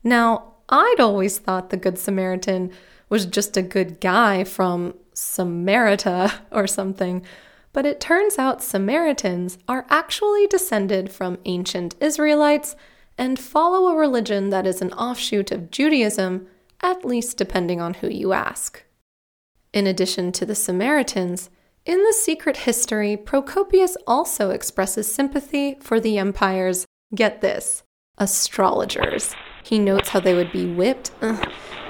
[0.05, 2.71] Now, I'd always thought the Good Samaritan
[3.09, 7.27] was just a good guy from Samarita or something,
[7.73, 12.77] but it turns out Samaritans are actually descended from ancient Israelites
[13.19, 16.47] and follow a religion that is an offshoot of Judaism,
[16.81, 18.85] at least depending on who you ask.
[19.73, 21.51] In addition to the Samaritans,
[21.87, 27.83] in the secret history, Procopius also expresses sympathy for the empire's, get this,
[28.19, 29.35] astrologers.
[29.65, 31.43] He notes how they would be whipped uh,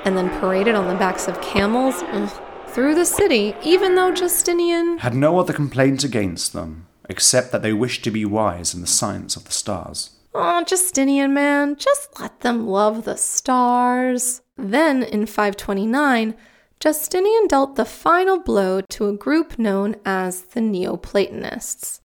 [0.05, 2.29] and then paraded on the backs of camels uh,
[2.69, 7.73] through the city, even though Justinian had no other complaint against them, except that they
[7.73, 10.11] wished to be wise in the science of the stars.
[10.33, 14.43] Oh, Justinian, man, just let them love the stars.
[14.57, 16.37] Then, in 529,
[16.81, 22.01] Justinian dealt the final blow to a group known as the Neoplatonists.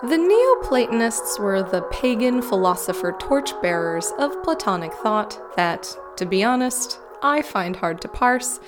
[0.00, 7.42] The Neoplatonists were the pagan philosopher torchbearers of Platonic thought that, to be honest, I
[7.42, 8.58] find hard to parse.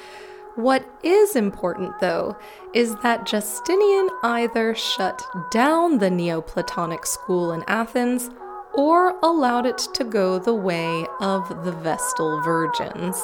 [0.56, 2.36] What is important, though,
[2.74, 8.28] is that Justinian either shut down the Neoplatonic school in Athens
[8.74, 13.20] or allowed it to go the way of the Vestal Virgins.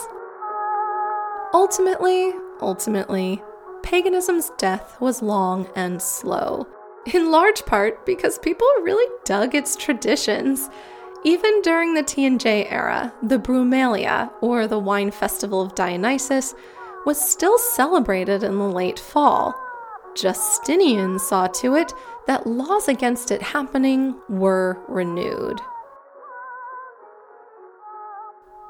[1.54, 3.42] Ultimately, ultimately,
[3.82, 6.66] paganism's death was long and slow,
[7.12, 10.68] in large part because people really dug its traditions.
[11.24, 16.54] Even during the T&J era, the Brumalia, or the wine festival of Dionysus,
[17.04, 19.54] was still celebrated in the late fall.
[20.16, 21.92] Justinian saw to it
[22.26, 25.60] that laws against it happening were renewed.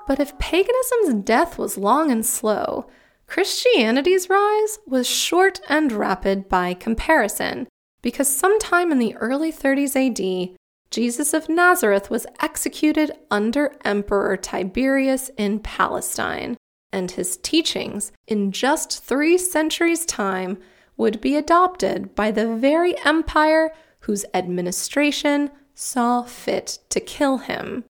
[0.07, 2.87] But if paganism's death was long and slow,
[3.27, 7.66] Christianity's rise was short and rapid by comparison,
[8.03, 10.57] because sometime in the early 30s AD,
[10.92, 16.57] Jesus of Nazareth was executed under Emperor Tiberius in Palestine,
[16.92, 20.59] and his teachings, in just three centuries' time,
[20.97, 27.85] would be adopted by the very empire whose administration saw fit to kill him.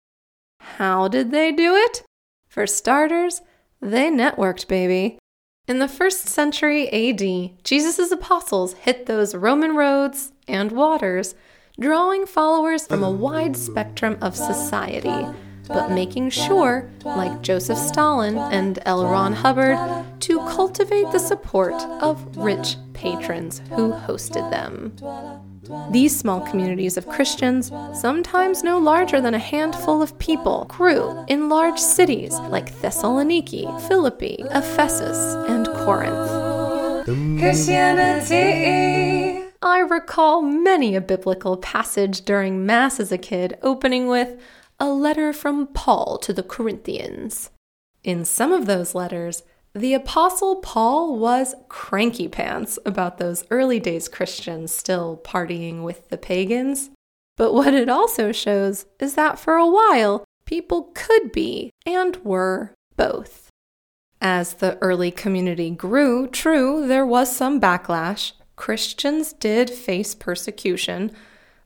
[0.61, 2.03] How did they do it?
[2.49, 3.43] For starters,
[3.81, 5.19] they networked, baby.
[5.69, 11.35] In the first century AD, Jesus' apostles hit those Roman roads and waters,
[11.79, 15.27] drawing followers from a wide spectrum of society
[15.69, 19.07] but making sure, like Joseph Stalin and L.
[19.07, 19.79] Ron Hubbard,
[20.21, 24.93] to cultivate the support of rich patrons who hosted them.
[25.91, 31.49] These small communities of Christians, sometimes no larger than a handful of people, grew in
[31.49, 36.31] large cities like Thessaloniki, Philippi, Ephesus, and Corinth.
[37.41, 39.45] Christianity.
[39.63, 44.39] I recall many a biblical passage during Mass as a kid opening with,
[44.79, 47.51] a letter from Paul to the Corinthians.
[48.05, 49.43] In some of those letters,
[49.75, 56.17] the Apostle Paul was cranky pants about those early days Christians still partying with the
[56.17, 56.91] pagans.
[57.37, 62.73] But what it also shows is that for a while, people could be and were
[62.97, 63.51] both.
[64.21, 68.33] As the early community grew, true, there was some backlash.
[68.57, 71.13] Christians did face persecution,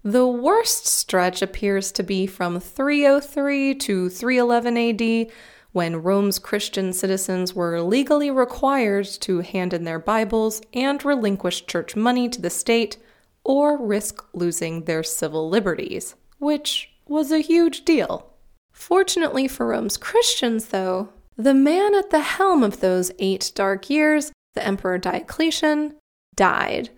[0.02, 5.32] the worst stretch appears to be from 303 to 311 AD,
[5.72, 11.94] when Rome's Christian citizens were legally required to hand in their Bibles and relinquish church
[11.94, 12.96] money to the state
[13.44, 18.32] or risk losing their civil liberties, which was a huge deal.
[18.72, 24.32] Fortunately for Rome's Christians, though, the man at the helm of those eight dark years,
[24.54, 25.94] the Emperor Diocletian,
[26.34, 26.90] died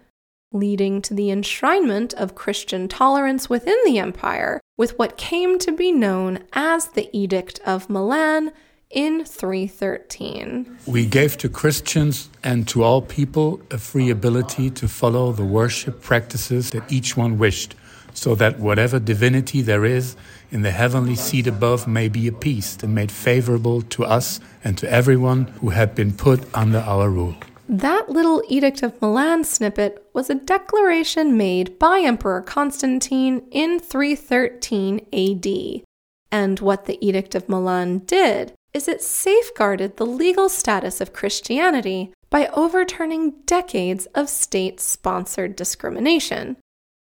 [0.52, 5.92] leading to the enshrinement of Christian tolerance within the empire with what came to be
[5.92, 8.52] known as the Edict of Milan
[8.90, 10.78] in 313.
[10.86, 16.02] We gave to Christians and to all people a free ability to follow the worship
[16.02, 17.74] practices that each one wished,
[18.14, 20.16] so that whatever divinity there is
[20.50, 24.90] in the heavenly seat above may be appeased and made favorable to us and to
[24.90, 27.34] everyone who had been put under our rule.
[27.72, 35.00] That little Edict of Milan snippet was a declaration made by Emperor Constantine in 313
[35.10, 35.82] AD.
[36.30, 42.12] And what the Edict of Milan did is it safeguarded the legal status of Christianity
[42.28, 46.58] by overturning decades of state sponsored discrimination.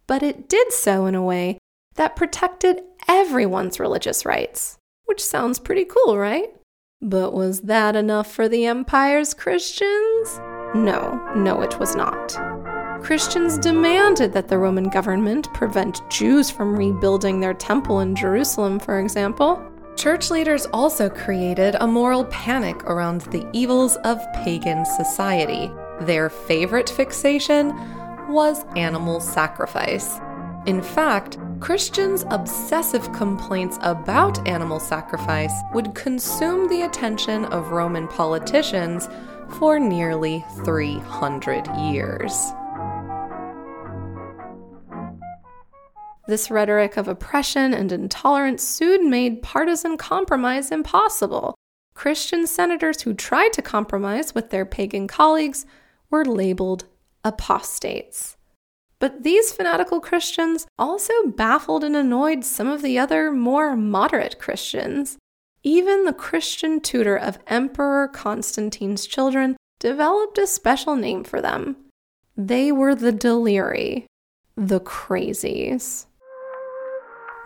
[0.08, 1.60] But it did so in a way
[1.98, 6.50] that protected everyone's religious rights, which sounds pretty cool, right?
[7.02, 10.40] But was that enough for the empire's Christians?
[10.74, 12.36] No, no, it was not.
[13.04, 19.00] Christians demanded that the Roman government prevent Jews from rebuilding their temple in Jerusalem, for
[19.00, 19.62] example.
[19.96, 25.72] Church leaders also created a moral panic around the evils of pagan society.
[26.02, 27.76] Their favorite fixation
[28.28, 30.20] was animal sacrifice.
[30.66, 39.10] In fact, Christians' obsessive complaints about animal sacrifice would consume the attention of Roman politicians
[39.58, 42.32] for nearly 300 years.
[46.28, 51.56] This rhetoric of oppression and intolerance soon made partisan compromise impossible.
[51.96, 55.66] Christian senators who tried to compromise with their pagan colleagues
[56.12, 56.86] were labeled
[57.24, 58.37] apostates.
[59.00, 65.18] But these fanatical Christians also baffled and annoyed some of the other more moderate Christians.
[65.64, 71.76] Even the Christian tutor of Emperor Constantine's children developed a special name for them.
[72.36, 74.06] They were the Deliri,
[74.56, 76.06] the Crazies.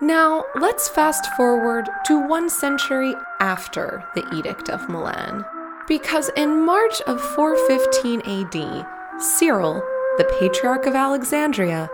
[0.01, 5.45] Now, let's fast forward to one century after the Edict of Milan.
[5.87, 9.83] Because in March of 415 AD, Cyril,
[10.17, 11.89] the Patriarch of Alexandria,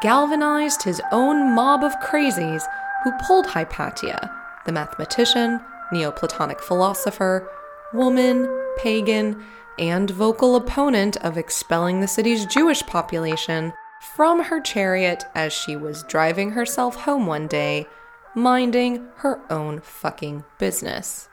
[0.00, 2.64] galvanized his own mob of crazies
[3.02, 4.30] who pulled Hypatia,
[4.66, 5.60] the mathematician,
[5.92, 7.48] Neoplatonic philosopher,
[7.92, 8.48] woman,
[8.78, 9.44] pagan,
[9.78, 13.72] and vocal opponent of expelling the city's Jewish population,
[14.16, 17.86] from her chariot as she was driving herself home one day,
[18.34, 21.28] minding her own fucking business.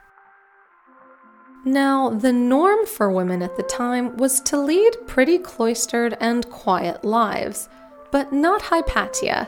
[1.63, 7.05] Now, the norm for women at the time was to lead pretty cloistered and quiet
[7.05, 7.69] lives,
[8.11, 9.47] but not Hypatia.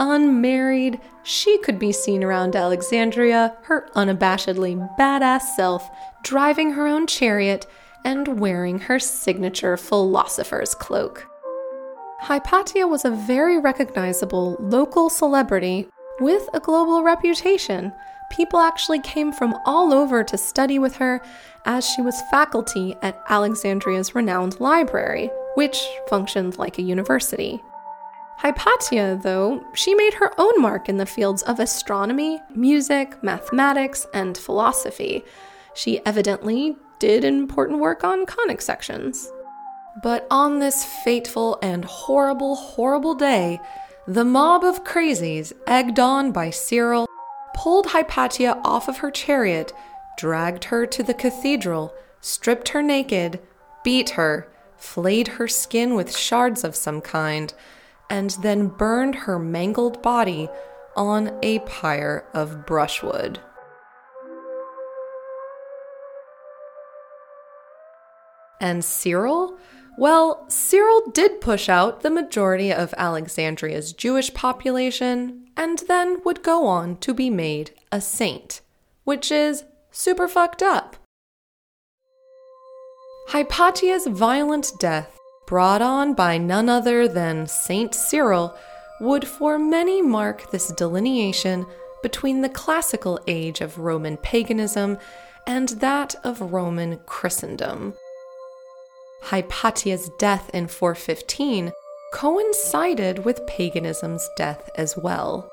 [0.00, 5.88] Unmarried, she could be seen around Alexandria, her unabashedly badass self,
[6.24, 7.66] driving her own chariot
[8.04, 11.28] and wearing her signature philosopher's cloak.
[12.22, 17.92] Hypatia was a very recognizable local celebrity with a global reputation
[18.32, 21.20] people actually came from all over to study with her
[21.66, 27.62] as she was faculty at Alexandria's renowned library, which functioned like a university.
[28.38, 34.36] Hypatia, though, she made her own mark in the fields of astronomy, music, mathematics, and
[34.36, 35.22] philosophy.
[35.74, 39.30] She evidently did important work on conic sections.
[40.02, 43.60] But on this fateful and horrible, horrible day,
[44.08, 47.06] the mob of crazies, egged on by Cyril,
[47.54, 49.72] pulled Hypatia off of her chariot,
[50.16, 53.40] dragged her to the cathedral, stripped her naked,
[53.84, 57.54] beat her, flayed her skin with shards of some kind,
[58.10, 60.48] and then burned her mangled body
[60.96, 63.40] on a pyre of brushwood.
[68.60, 69.58] And Cyril?
[69.98, 76.66] Well, Cyril did push out the majority of Alexandria's Jewish population and then would go
[76.66, 78.60] on to be made a saint,
[79.04, 80.96] which is super fucked up.
[83.28, 88.56] Hypatia's violent death, brought on by none other than Saint Cyril,
[89.00, 91.66] would for many mark this delineation
[92.02, 94.98] between the classical age of Roman paganism
[95.46, 97.94] and that of Roman Christendom.
[99.22, 101.72] Hypatia's death in 415
[102.12, 105.48] coincided with paganism's death as well.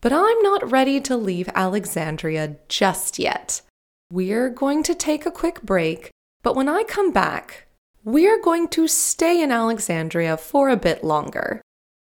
[0.00, 3.62] But I'm not ready to leave Alexandria just yet.
[4.10, 6.10] We're going to take a quick break,
[6.42, 7.68] but when I come back,
[8.04, 11.62] we're going to stay in Alexandria for a bit longer.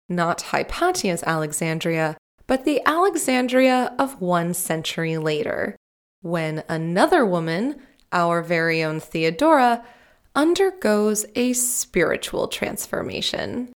[0.09, 5.77] Not Hypatia's Alexandria, but the Alexandria of one century later
[6.21, 7.81] when another woman,
[8.11, 9.83] our very own Theodora,
[10.35, 13.71] undergoes a spiritual transformation.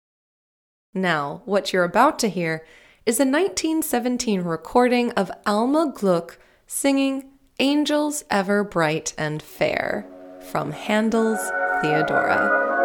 [0.93, 2.65] Now, what you're about to hear
[3.05, 10.05] is a 1917 recording of Alma Gluck singing Angels Ever Bright and Fair
[10.51, 11.39] from Handel's
[11.81, 12.76] Theodora.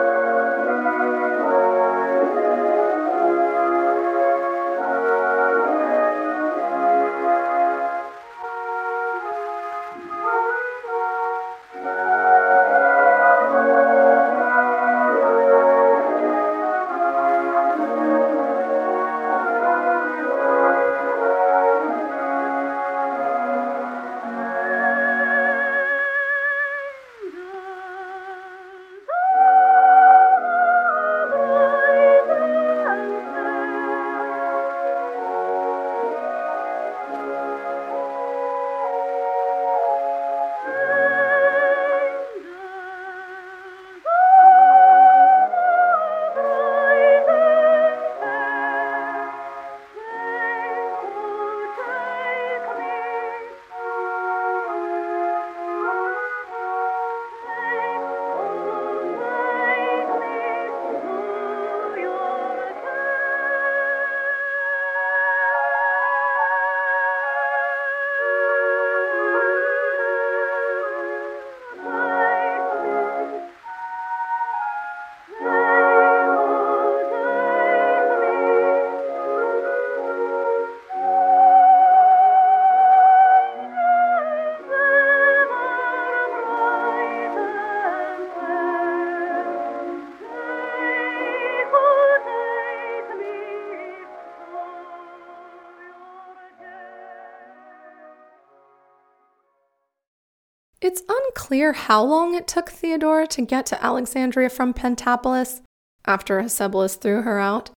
[101.43, 105.61] It's unclear how long it took Theodora to get to Alexandria from Pentapolis
[106.05, 107.71] after Hecebolus threw her out,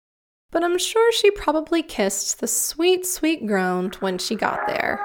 [0.51, 4.99] but I'm sure she probably kissed the sweet, sweet ground when she got there.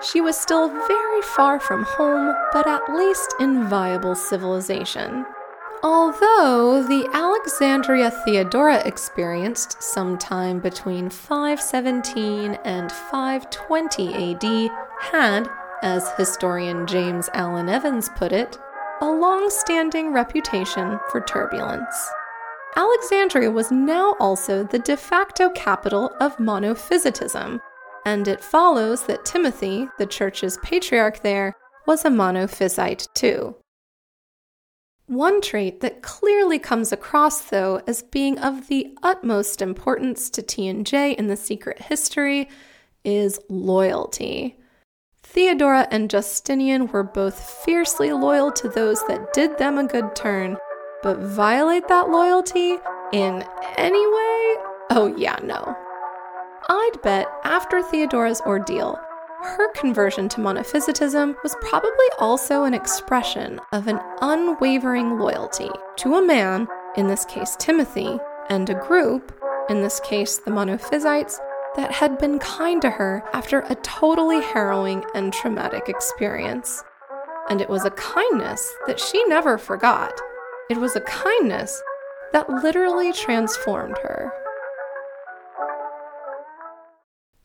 [0.00, 5.26] She was still very far from home, but at least in viable civilization.
[5.82, 14.70] Although the Alexandria Theodora experienced sometime between 517 and 520 AD
[15.12, 15.46] had
[15.82, 18.58] as historian James Allan Evans put it,
[19.00, 22.10] a long standing reputation for turbulence.
[22.76, 27.60] Alexandria was now also the de facto capital of monophysitism,
[28.04, 31.54] and it follows that Timothy, the church's patriarch there,
[31.86, 33.56] was a monophysite too.
[35.06, 41.12] One trait that clearly comes across, though, as being of the utmost importance to T&J
[41.12, 42.48] in the secret history
[43.04, 44.58] is loyalty.
[45.36, 50.56] Theodora and Justinian were both fiercely loyal to those that did them a good turn,
[51.02, 52.78] but violate that loyalty
[53.12, 53.44] in
[53.76, 54.56] any way?
[54.88, 55.76] Oh, yeah, no.
[56.70, 58.98] I'd bet after Theodora's ordeal,
[59.42, 66.26] her conversion to monophysitism was probably also an expression of an unwavering loyalty to a
[66.26, 66.66] man,
[66.96, 68.18] in this case Timothy,
[68.48, 71.38] and a group, in this case the monophysites,
[71.76, 76.82] that had been kind to her after a totally harrowing and traumatic experience.
[77.48, 80.12] And it was a kindness that she never forgot.
[80.68, 81.80] It was a kindness
[82.32, 84.32] that literally transformed her.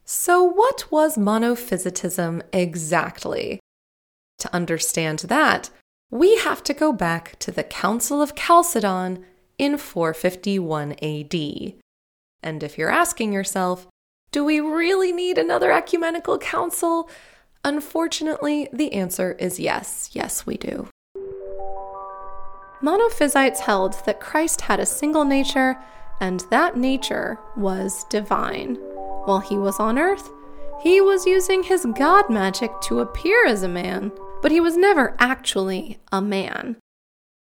[0.06, 3.60] So, what was monophysitism exactly?
[4.40, 5.70] To understand that,
[6.10, 9.24] we have to go back to the Council of Chalcedon
[9.58, 11.74] in 451 AD.
[12.44, 13.88] And if you're asking yourself,
[14.32, 17.10] do we really need another ecumenical council?
[17.66, 20.10] Unfortunately, the answer is yes.
[20.14, 20.88] Yes, we do.
[22.82, 25.78] Monophysites held that Christ had a single nature,
[26.20, 28.76] and that nature was divine.
[29.26, 30.32] While he was on earth,
[30.82, 34.12] he was using his god magic to appear as a man,
[34.42, 36.78] but he was never actually a man.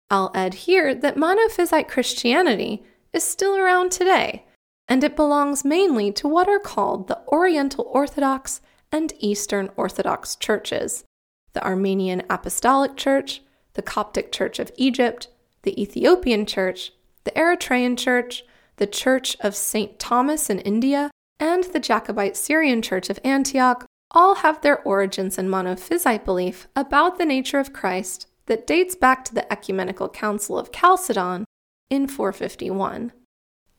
[0.09, 4.45] I'll add here that monophysite Christianity is still around today
[4.92, 8.60] and it belongs mainly to what are called the Oriental Orthodox
[8.92, 11.06] and Eastern Orthodox churches
[11.54, 13.42] the Armenian Apostolic Church,
[13.74, 15.30] the Coptic Church of Egypt,
[15.62, 16.92] the Ethiopian Church,
[17.24, 18.44] the Eritrean Church,
[18.76, 19.98] the Church of St.
[19.98, 25.48] Thomas in India, and the Jacobite Syrian Church of Antioch all have their origins in
[25.48, 30.74] monophysite belief about the nature of Christ that dates back to the Ecumenical Council of
[30.74, 31.46] Chalcedon
[31.89, 33.14] in 451.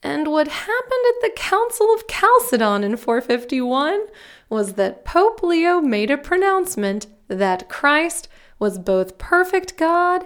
[0.03, 4.07] And what happened at the Council of Chalcedon in 451
[4.49, 8.29] was that Pope Leo made a pronouncement that Christ
[8.59, 10.25] was both perfect God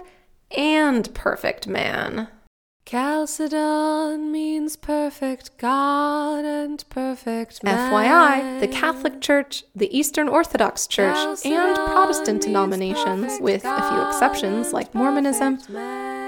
[0.55, 2.27] and perfect man.
[2.87, 7.91] Chalcedon means perfect God and perfect man.
[7.91, 14.07] FYI, the Catholic Church, the Eastern Orthodox Church, Chalcedon and Protestant denominations, with a few
[14.07, 15.59] exceptions like Mormonism,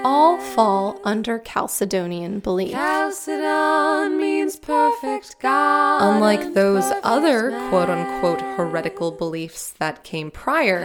[0.04, 2.72] all fall under Chalcedonian belief.
[2.72, 6.02] Chalcedon means perfect God.
[6.02, 10.84] Unlike those other quote unquote heretical beliefs that came prior,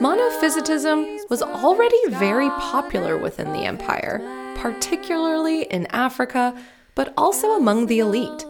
[0.00, 4.20] monophysitism was already very popular within the empire
[4.62, 6.54] particularly in Africa,
[6.94, 8.44] but also among the elite.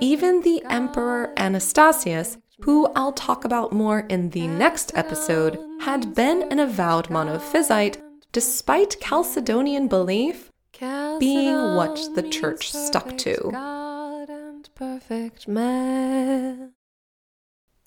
[0.00, 6.42] Even the Emperor Anastasius, who I'll talk about more in the next episode, had been
[6.50, 8.00] an avowed monophysite
[8.32, 13.50] despite Chalcedonian belief being what the church stuck to.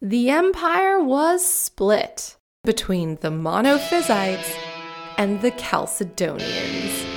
[0.01, 4.55] The empire was split between the monophysites
[5.17, 7.15] and the Chalcedonians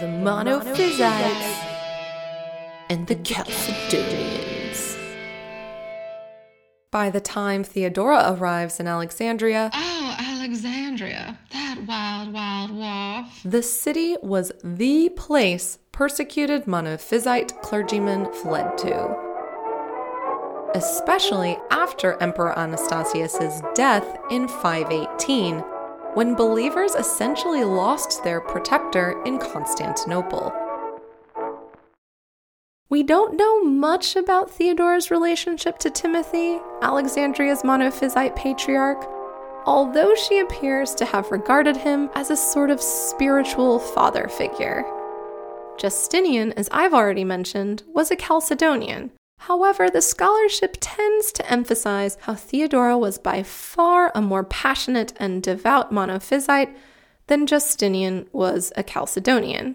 [0.00, 1.64] the Monophysites,
[2.90, 4.98] and the Chalcedonians.
[6.90, 14.16] By the time Theodora arrives in Alexandria, oh, Alexandria, that wild, wild wharf, the city
[14.22, 19.16] was the place persecuted Monophysite clergymen fled to.
[20.72, 25.56] Especially after Emperor Anastasius's death in 518
[26.14, 30.52] when believers essentially lost their protector in Constantinople.
[32.88, 39.15] We don't know much about Theodora's relationship to Timothy, Alexandria's monophysite patriarch,
[39.66, 44.84] although she appears to have regarded him as a sort of spiritual father figure.
[45.78, 49.10] Justinian, as I've already mentioned, was a Chalcedonian,
[49.40, 55.42] However, the scholarship tends to emphasize how Theodora was by far a more passionate and
[55.42, 56.74] devout monophysite
[57.26, 59.74] than Justinian was a Chalcedonian.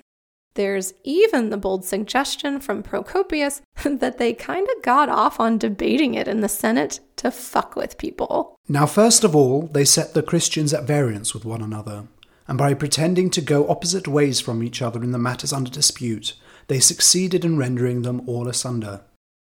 [0.56, 6.14] There's even the bold suggestion from Procopius that they kind of got off on debating
[6.14, 8.58] it in the Senate to fuck with people.
[8.68, 12.08] Now, first of all, they set the Christians at variance with one another,
[12.48, 16.34] and by pretending to go opposite ways from each other in the matters under dispute,
[16.68, 19.02] they succeeded in rendering them all asunder.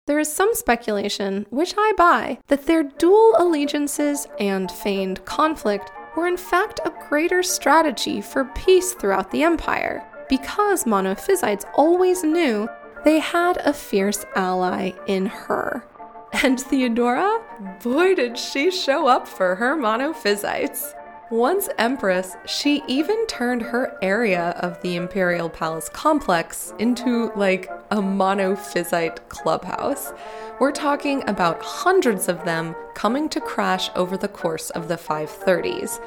[0.08, 6.28] There is some speculation, which I buy, that their dual allegiances and feigned conflict were
[6.28, 12.68] in fact a greater strategy for peace throughout the empire, because monophysites always knew
[13.04, 15.86] they had a fierce ally in her.
[16.44, 17.42] And Theodora?
[17.82, 20.94] Boy, did she show up for her monophysites.
[21.30, 27.98] Once Empress, she even turned her area of the Imperial Palace complex into like a
[27.98, 30.14] monophysite clubhouse.
[30.62, 36.02] We're talking about hundreds of them coming to crash over the course of the 530s.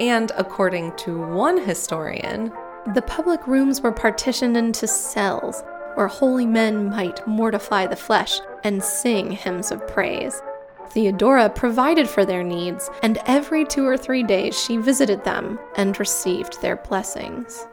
[0.00, 2.50] And according to one historian,
[2.94, 5.62] the public rooms were partitioned into cells
[5.94, 10.42] where holy men might mortify the flesh and sing hymns of praise.
[10.90, 15.98] Theodora provided for their needs, and every two or three days she visited them and
[15.98, 17.66] received their blessings.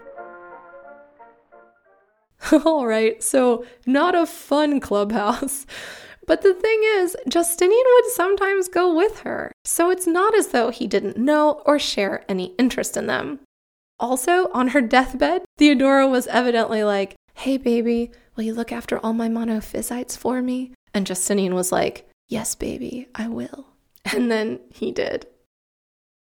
[2.66, 5.66] All right, so not a fun clubhouse.
[6.28, 10.70] But the thing is, Justinian would sometimes go with her, so it's not as though
[10.70, 13.40] he didn't know or share any interest in them.
[14.00, 19.14] Also, on her deathbed, Theodora was evidently like, Hey baby, will you look after all
[19.14, 20.74] my monophysites for me?
[20.94, 23.68] And Justinian was like, Yes, baby, I will.
[24.16, 25.28] And then he did.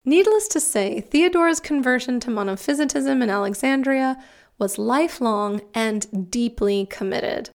[0.05, 4.17] Needless to say, Theodora's conversion to monophysitism in Alexandria
[4.57, 7.49] was lifelong and deeply committed.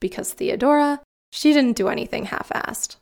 [0.00, 2.96] Because Theodora, she didn't do anything half assed.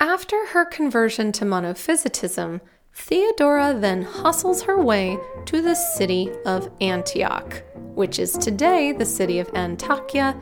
[0.00, 2.60] After her conversion to monophysitism,
[2.92, 7.62] Theodora then hustles her way to the city of Antioch,
[7.94, 10.34] which is today the city of Antakya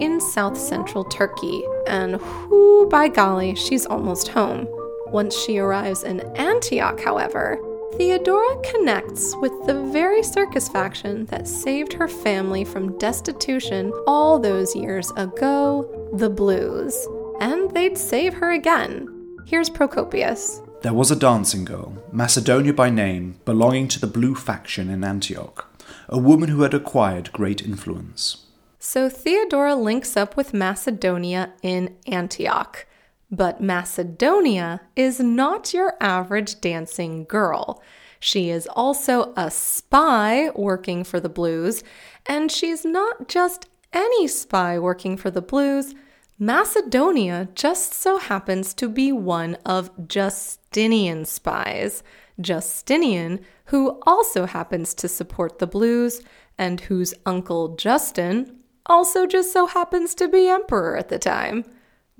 [0.00, 1.62] in south central Turkey.
[1.86, 4.66] And whoo, by golly, she's almost home.
[5.08, 7.60] Once she arrives in Antioch, however,
[7.96, 14.76] Theodora connects with the very circus faction that saved her family from destitution all those
[14.76, 16.94] years ago, the Blues.
[17.40, 19.08] And they'd save her again.
[19.46, 20.60] Here's Procopius.
[20.82, 25.68] There was a dancing girl, Macedonia by name, belonging to the Blue faction in Antioch,
[26.08, 28.46] a woman who had acquired great influence.
[28.78, 32.86] So Theodora links up with Macedonia in Antioch.
[33.30, 37.82] But Macedonia is not your average dancing girl.
[38.20, 41.82] She is also a spy working for the Blues,
[42.26, 45.94] and she's not just any spy working for the Blues.
[46.38, 52.02] Macedonia just so happens to be one of Justinian's spies.
[52.38, 56.20] Justinian, who also happens to support the Blues
[56.58, 61.64] and whose uncle Justin also just so happens to be emperor at the time.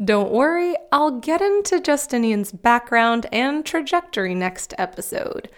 [0.03, 5.51] Don't worry, I'll get into Justinian's background and trajectory next episode.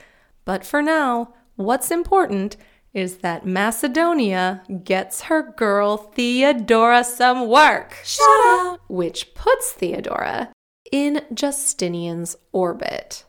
[0.44, 2.56] But for now, what's important
[2.94, 7.94] is that Macedonia gets her girl Theodora some work.
[8.04, 8.80] Shout out!
[8.88, 10.52] Which puts Theodora
[10.90, 13.24] in Justinian's orbit.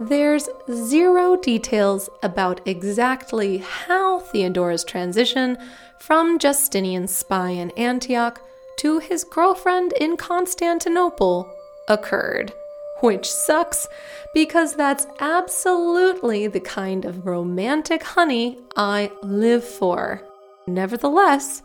[0.00, 5.56] There's zero details about exactly how Theodora's transition
[6.00, 8.40] from Justinian's spy in Antioch
[8.78, 11.52] to his girlfriend in Constantinople
[11.88, 12.52] occurred.
[13.00, 13.86] Which sucks
[14.32, 20.22] because that's absolutely the kind of romantic honey I live for.
[20.66, 21.62] Nevertheless,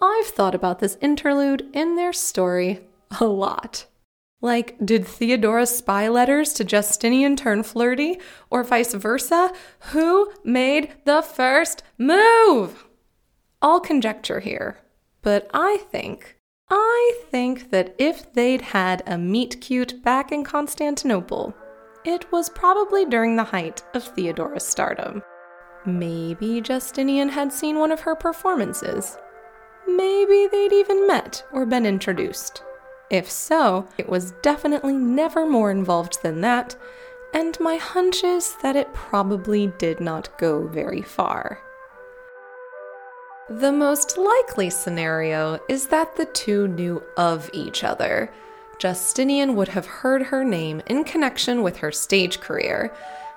[0.00, 2.80] I've thought about this interlude in their story
[3.20, 3.86] a lot.
[4.42, 9.52] Like, did Theodora's spy letters to Justinian turn flirty, or vice versa?
[9.92, 12.84] Who made the first move?
[13.62, 14.78] All conjecture here,
[15.22, 16.35] but I think,
[16.68, 21.54] I think that if they'd had a meet cute back in Constantinople,
[22.04, 25.22] it was probably during the height of Theodora's stardom.
[25.84, 29.16] Maybe Justinian had seen one of her performances.
[29.86, 32.62] Maybe they'd even met or been introduced.
[33.10, 36.74] If so, it was definitely never more involved than that,
[37.32, 41.60] and my hunch is that it probably did not go very far.
[43.48, 48.32] The most likely scenario is that the two knew of each other.
[48.80, 52.92] Justinian would have heard her name in connection with her stage career,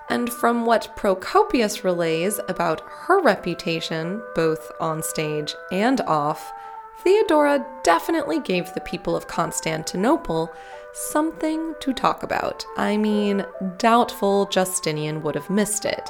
[0.10, 6.51] and from what Procopius relays about her reputation, both on stage and off,
[7.03, 10.51] Theodora definitely gave the people of Constantinople
[10.91, 12.66] something to talk about.
[12.78, 13.45] I mean,
[13.78, 16.10] doubtful Justinian would have missed it.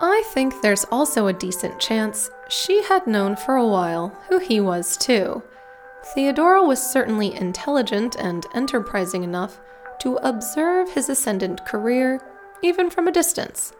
[0.00, 4.60] I think there's also a decent chance she had known for a while who he
[4.60, 5.42] was too.
[6.14, 9.60] Theodora was certainly intelligent and enterprising enough
[10.00, 12.20] to observe his ascendant career
[12.62, 13.72] even from a distance,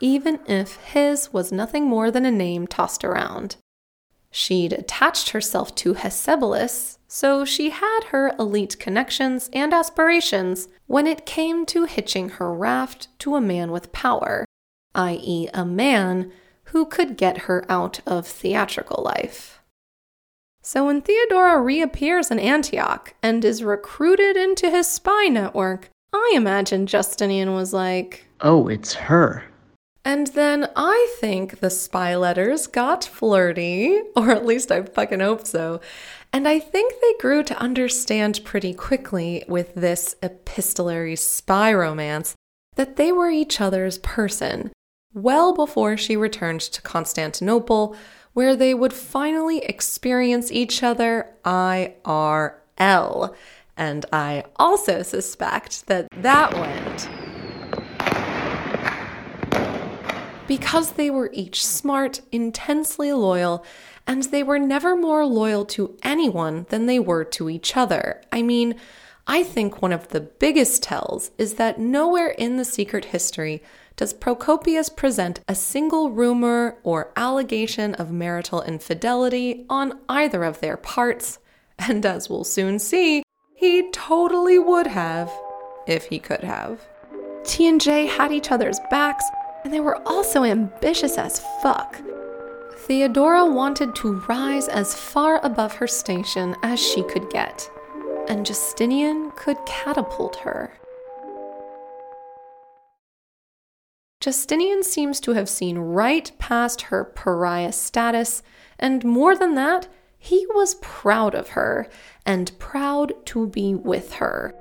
[0.00, 3.56] even if his was nothing more than a name tossed around.
[4.30, 11.26] She'd attached herself to Hecebolus, so she had her elite connections and aspirations when it
[11.26, 14.44] came to hitching her raft to a man with power,
[14.94, 16.32] i.e., a man
[16.64, 19.60] who could get her out of theatrical life.
[20.62, 26.86] So when Theodora reappears in Antioch and is recruited into his spy network, I imagine
[26.86, 29.44] Justinian was like, Oh, it's her.
[30.04, 35.46] And then I think the spy letters got flirty, or at least I fucking hope
[35.46, 35.80] so.
[36.32, 42.34] And I think they grew to understand pretty quickly with this epistolary spy romance
[42.76, 44.72] that they were each other's person,
[45.14, 47.96] well before she returned to Constantinople,
[48.32, 53.34] where they would finally experience each other IRL.
[53.76, 57.08] And I also suspect that that went
[60.46, 63.64] because they were each smart, intensely loyal,
[64.06, 68.20] and they were never more loyal to anyone than they were to each other.
[68.30, 68.74] I mean,
[69.26, 73.62] I think one of the biggest tells is that nowhere in the secret history
[73.96, 80.76] does Procopius present a single rumor or allegation of marital infidelity on either of their
[80.76, 81.38] parts,
[81.78, 83.22] and as we'll soon see,
[83.54, 85.30] he totally would have
[85.86, 86.80] if he could have.
[87.44, 89.24] T and J had each other's backs,
[89.64, 92.00] and they were also ambitious as fuck.
[92.78, 97.70] Theodora wanted to rise as far above her station as she could get,
[98.28, 100.72] and Justinian could catapult her.
[104.22, 108.44] Justinian seems to have seen right past her pariah status,
[108.78, 111.88] and more than that, he was proud of her
[112.24, 114.54] and proud to be with her.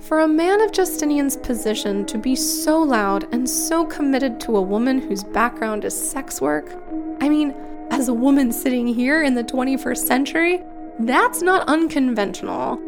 [0.00, 4.62] For a man of Justinian's position to be so loud and so committed to a
[4.62, 6.72] woman whose background is sex work,
[7.20, 7.54] I mean,
[7.90, 10.64] as a woman sitting here in the 21st century,
[11.00, 12.80] that's not unconventional.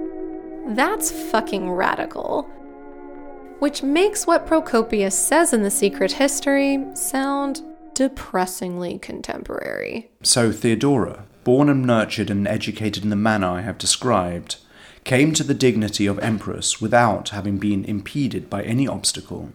[0.68, 2.50] That's fucking radical.
[3.64, 7.62] Which makes what Procopius says in The Secret History sound
[7.94, 10.10] depressingly contemporary.
[10.22, 14.56] So, Theodora, born and nurtured and educated in the manner I have described,
[15.04, 19.54] came to the dignity of empress without having been impeded by any obstacle.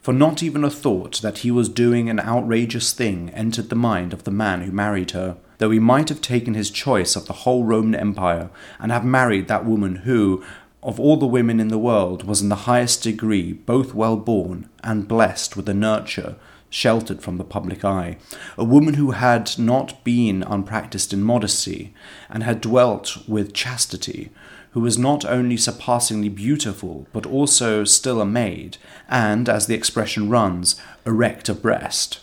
[0.00, 4.12] for not even a thought that he was doing an outrageous thing entered the mind
[4.12, 7.44] of the man who married her, though he might have taken his choice of the
[7.44, 10.42] whole Roman Empire and have married that woman who,
[10.82, 14.68] of all the women in the world, was in the highest degree both well born
[14.82, 16.36] and blessed with a nurture
[16.70, 18.16] sheltered from the public eye,
[18.56, 21.92] a woman who had not been unpractised in modesty
[22.30, 24.30] and had dwelt with chastity,
[24.70, 28.78] who was not only surpassingly beautiful, but also still a maid,
[29.08, 32.20] and, as the expression runs, erect of breast.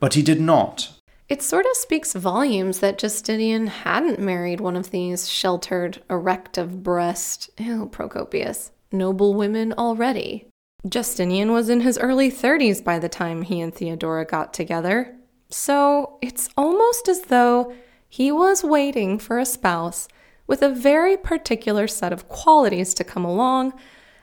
[0.00, 0.97] But he did not.
[1.28, 6.82] It sort of speaks volumes that Justinian hadn't married one of these sheltered, erect of
[6.82, 10.48] breast, ew, Procopius, noble women already.
[10.88, 15.14] Justinian was in his early 30s by the time he and Theodora got together,
[15.50, 17.74] so it's almost as though
[18.08, 20.08] he was waiting for a spouse
[20.46, 23.74] with a very particular set of qualities to come along,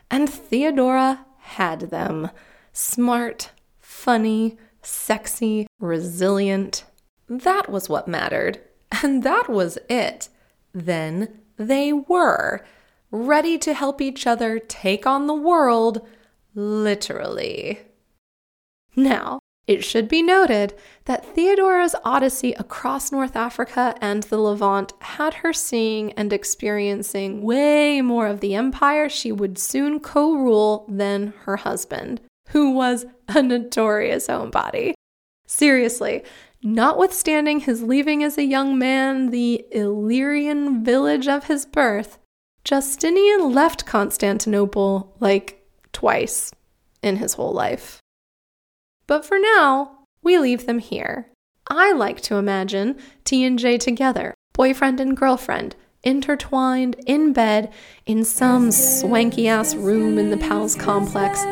[0.10, 2.32] and Theodora had them
[2.74, 6.84] smart, funny, sexy, resilient.
[7.28, 8.60] That was what mattered,
[9.04, 10.30] and that was it.
[10.74, 12.66] Then they were
[13.12, 16.06] ready to help each other take on the world,
[16.54, 17.80] literally.
[18.96, 25.36] Now, it should be noted that Theodora's odyssey across North Africa and the Levant had
[25.36, 31.34] her seeing and experiencing way more of the empire she would soon co rule than
[31.46, 34.94] her husband, who was a notorious homebody.
[35.48, 36.24] Seriously,
[36.66, 42.18] notwithstanding his leaving as a young man the Illyrian village of his birth,
[42.64, 45.64] Justinian left Constantinople like
[45.94, 46.52] twice
[47.04, 48.00] in his whole life.
[49.06, 51.30] But for now, we leave them here.
[51.70, 57.72] I like to imagine T and J together, boyfriend and girlfriend, intertwined in bed
[58.08, 61.44] in some swanky ass room in the Palace complex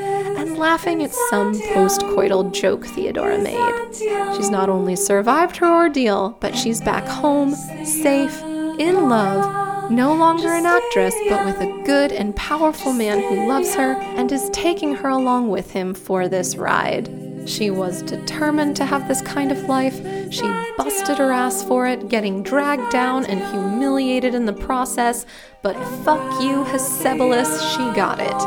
[0.43, 3.95] and laughing at some postcoital joke Theodora made.
[4.35, 8.41] She's not only survived her ordeal, but she's back home, safe,
[8.77, 13.73] in love, no longer an actress, but with a good and powerful man who loves
[13.75, 17.09] her and is taking her along with him for this ride.
[17.45, 19.95] She was determined to have this kind of life.
[20.29, 20.43] She
[20.77, 25.25] busted her ass for it, getting dragged down and humiliated in the process.
[25.63, 28.41] But fuck you, Hecebolus, she got it.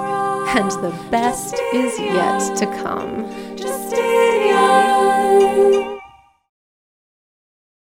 [0.54, 3.24] And the best is yet to come.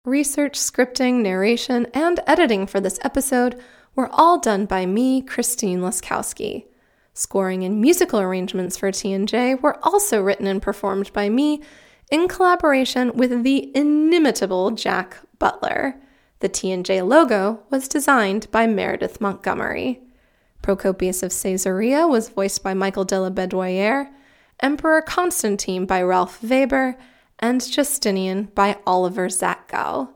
[0.05, 3.61] Research, scripting, narration, and editing for this episode
[3.97, 6.67] were all done by me, Christine Laskowski.
[7.13, 11.61] Scoring and musical arrangements for T&J were also written and performed by me
[12.09, 16.01] in collaboration with the inimitable Jack Butler.
[16.41, 20.01] The T&J logo was designed by Meredith Montgomery.
[20.63, 24.11] Procopius of Caesarea was voiced by Michael de la Bedouillere,
[24.61, 26.97] Emperor Constantine by Ralph Weber,
[27.39, 30.11] and Justinian by Oliver Zatkow.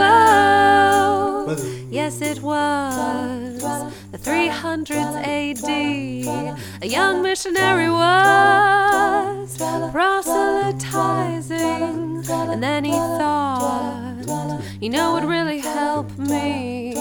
[1.90, 3.62] Yes, it was
[4.12, 5.68] the 300s AD.
[6.82, 9.56] A young missionary was
[9.92, 16.94] proselytizing, and then he thought, you know, would really help me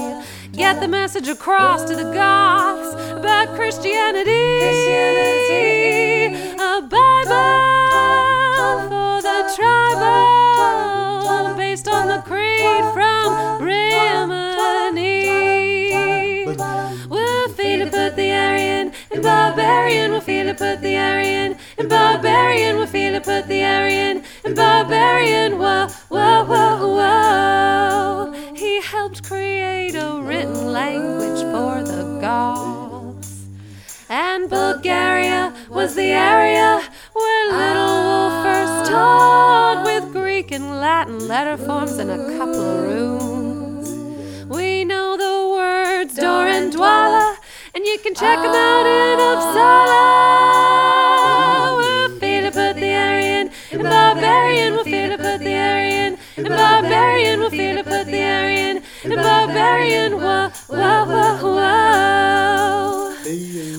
[0.54, 4.60] get the message across to the Goths about Christianity.
[4.60, 6.36] Christianity.
[6.62, 7.30] A Bible
[8.90, 11.13] for the tribal,
[11.74, 15.26] based on the creed from Rimini.
[17.10, 20.12] We'll feel it, put the Arian in barbarian.
[20.12, 22.76] We'll feel it, put the Arian in barbarian.
[22.76, 25.58] We'll feel it, put the Arian in barbarian.
[25.58, 28.34] Whoa, whoa, whoa, whoa.
[28.54, 33.48] He helped create a written language for the Gauls.
[34.10, 39.84] And Bulgaria was the area where Little Wolf first taught
[40.34, 43.88] Greek and Latin letter forms in a couple of rooms.
[44.50, 47.38] We know the words door and dwala,
[47.76, 50.02] and you can check them out in Uppsala.
[51.78, 54.74] We'll feed to put the Arian and barbarian.
[54.74, 57.40] We'll feed to put the Arian and barbarian.
[57.40, 60.14] We'll feed to put the Arian and barbarian.
[60.14, 63.14] Whoa, whoa, whoa, whoa.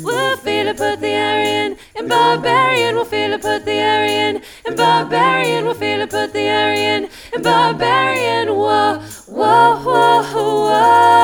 [0.04, 1.76] We'll feed to put the Arian.
[1.96, 4.42] And barbarian will feel it, put the Arian.
[4.64, 7.08] And barbarian will feel it, put the Arian.
[7.32, 11.14] And barbarian, whoa, whoa, whoa, whoa.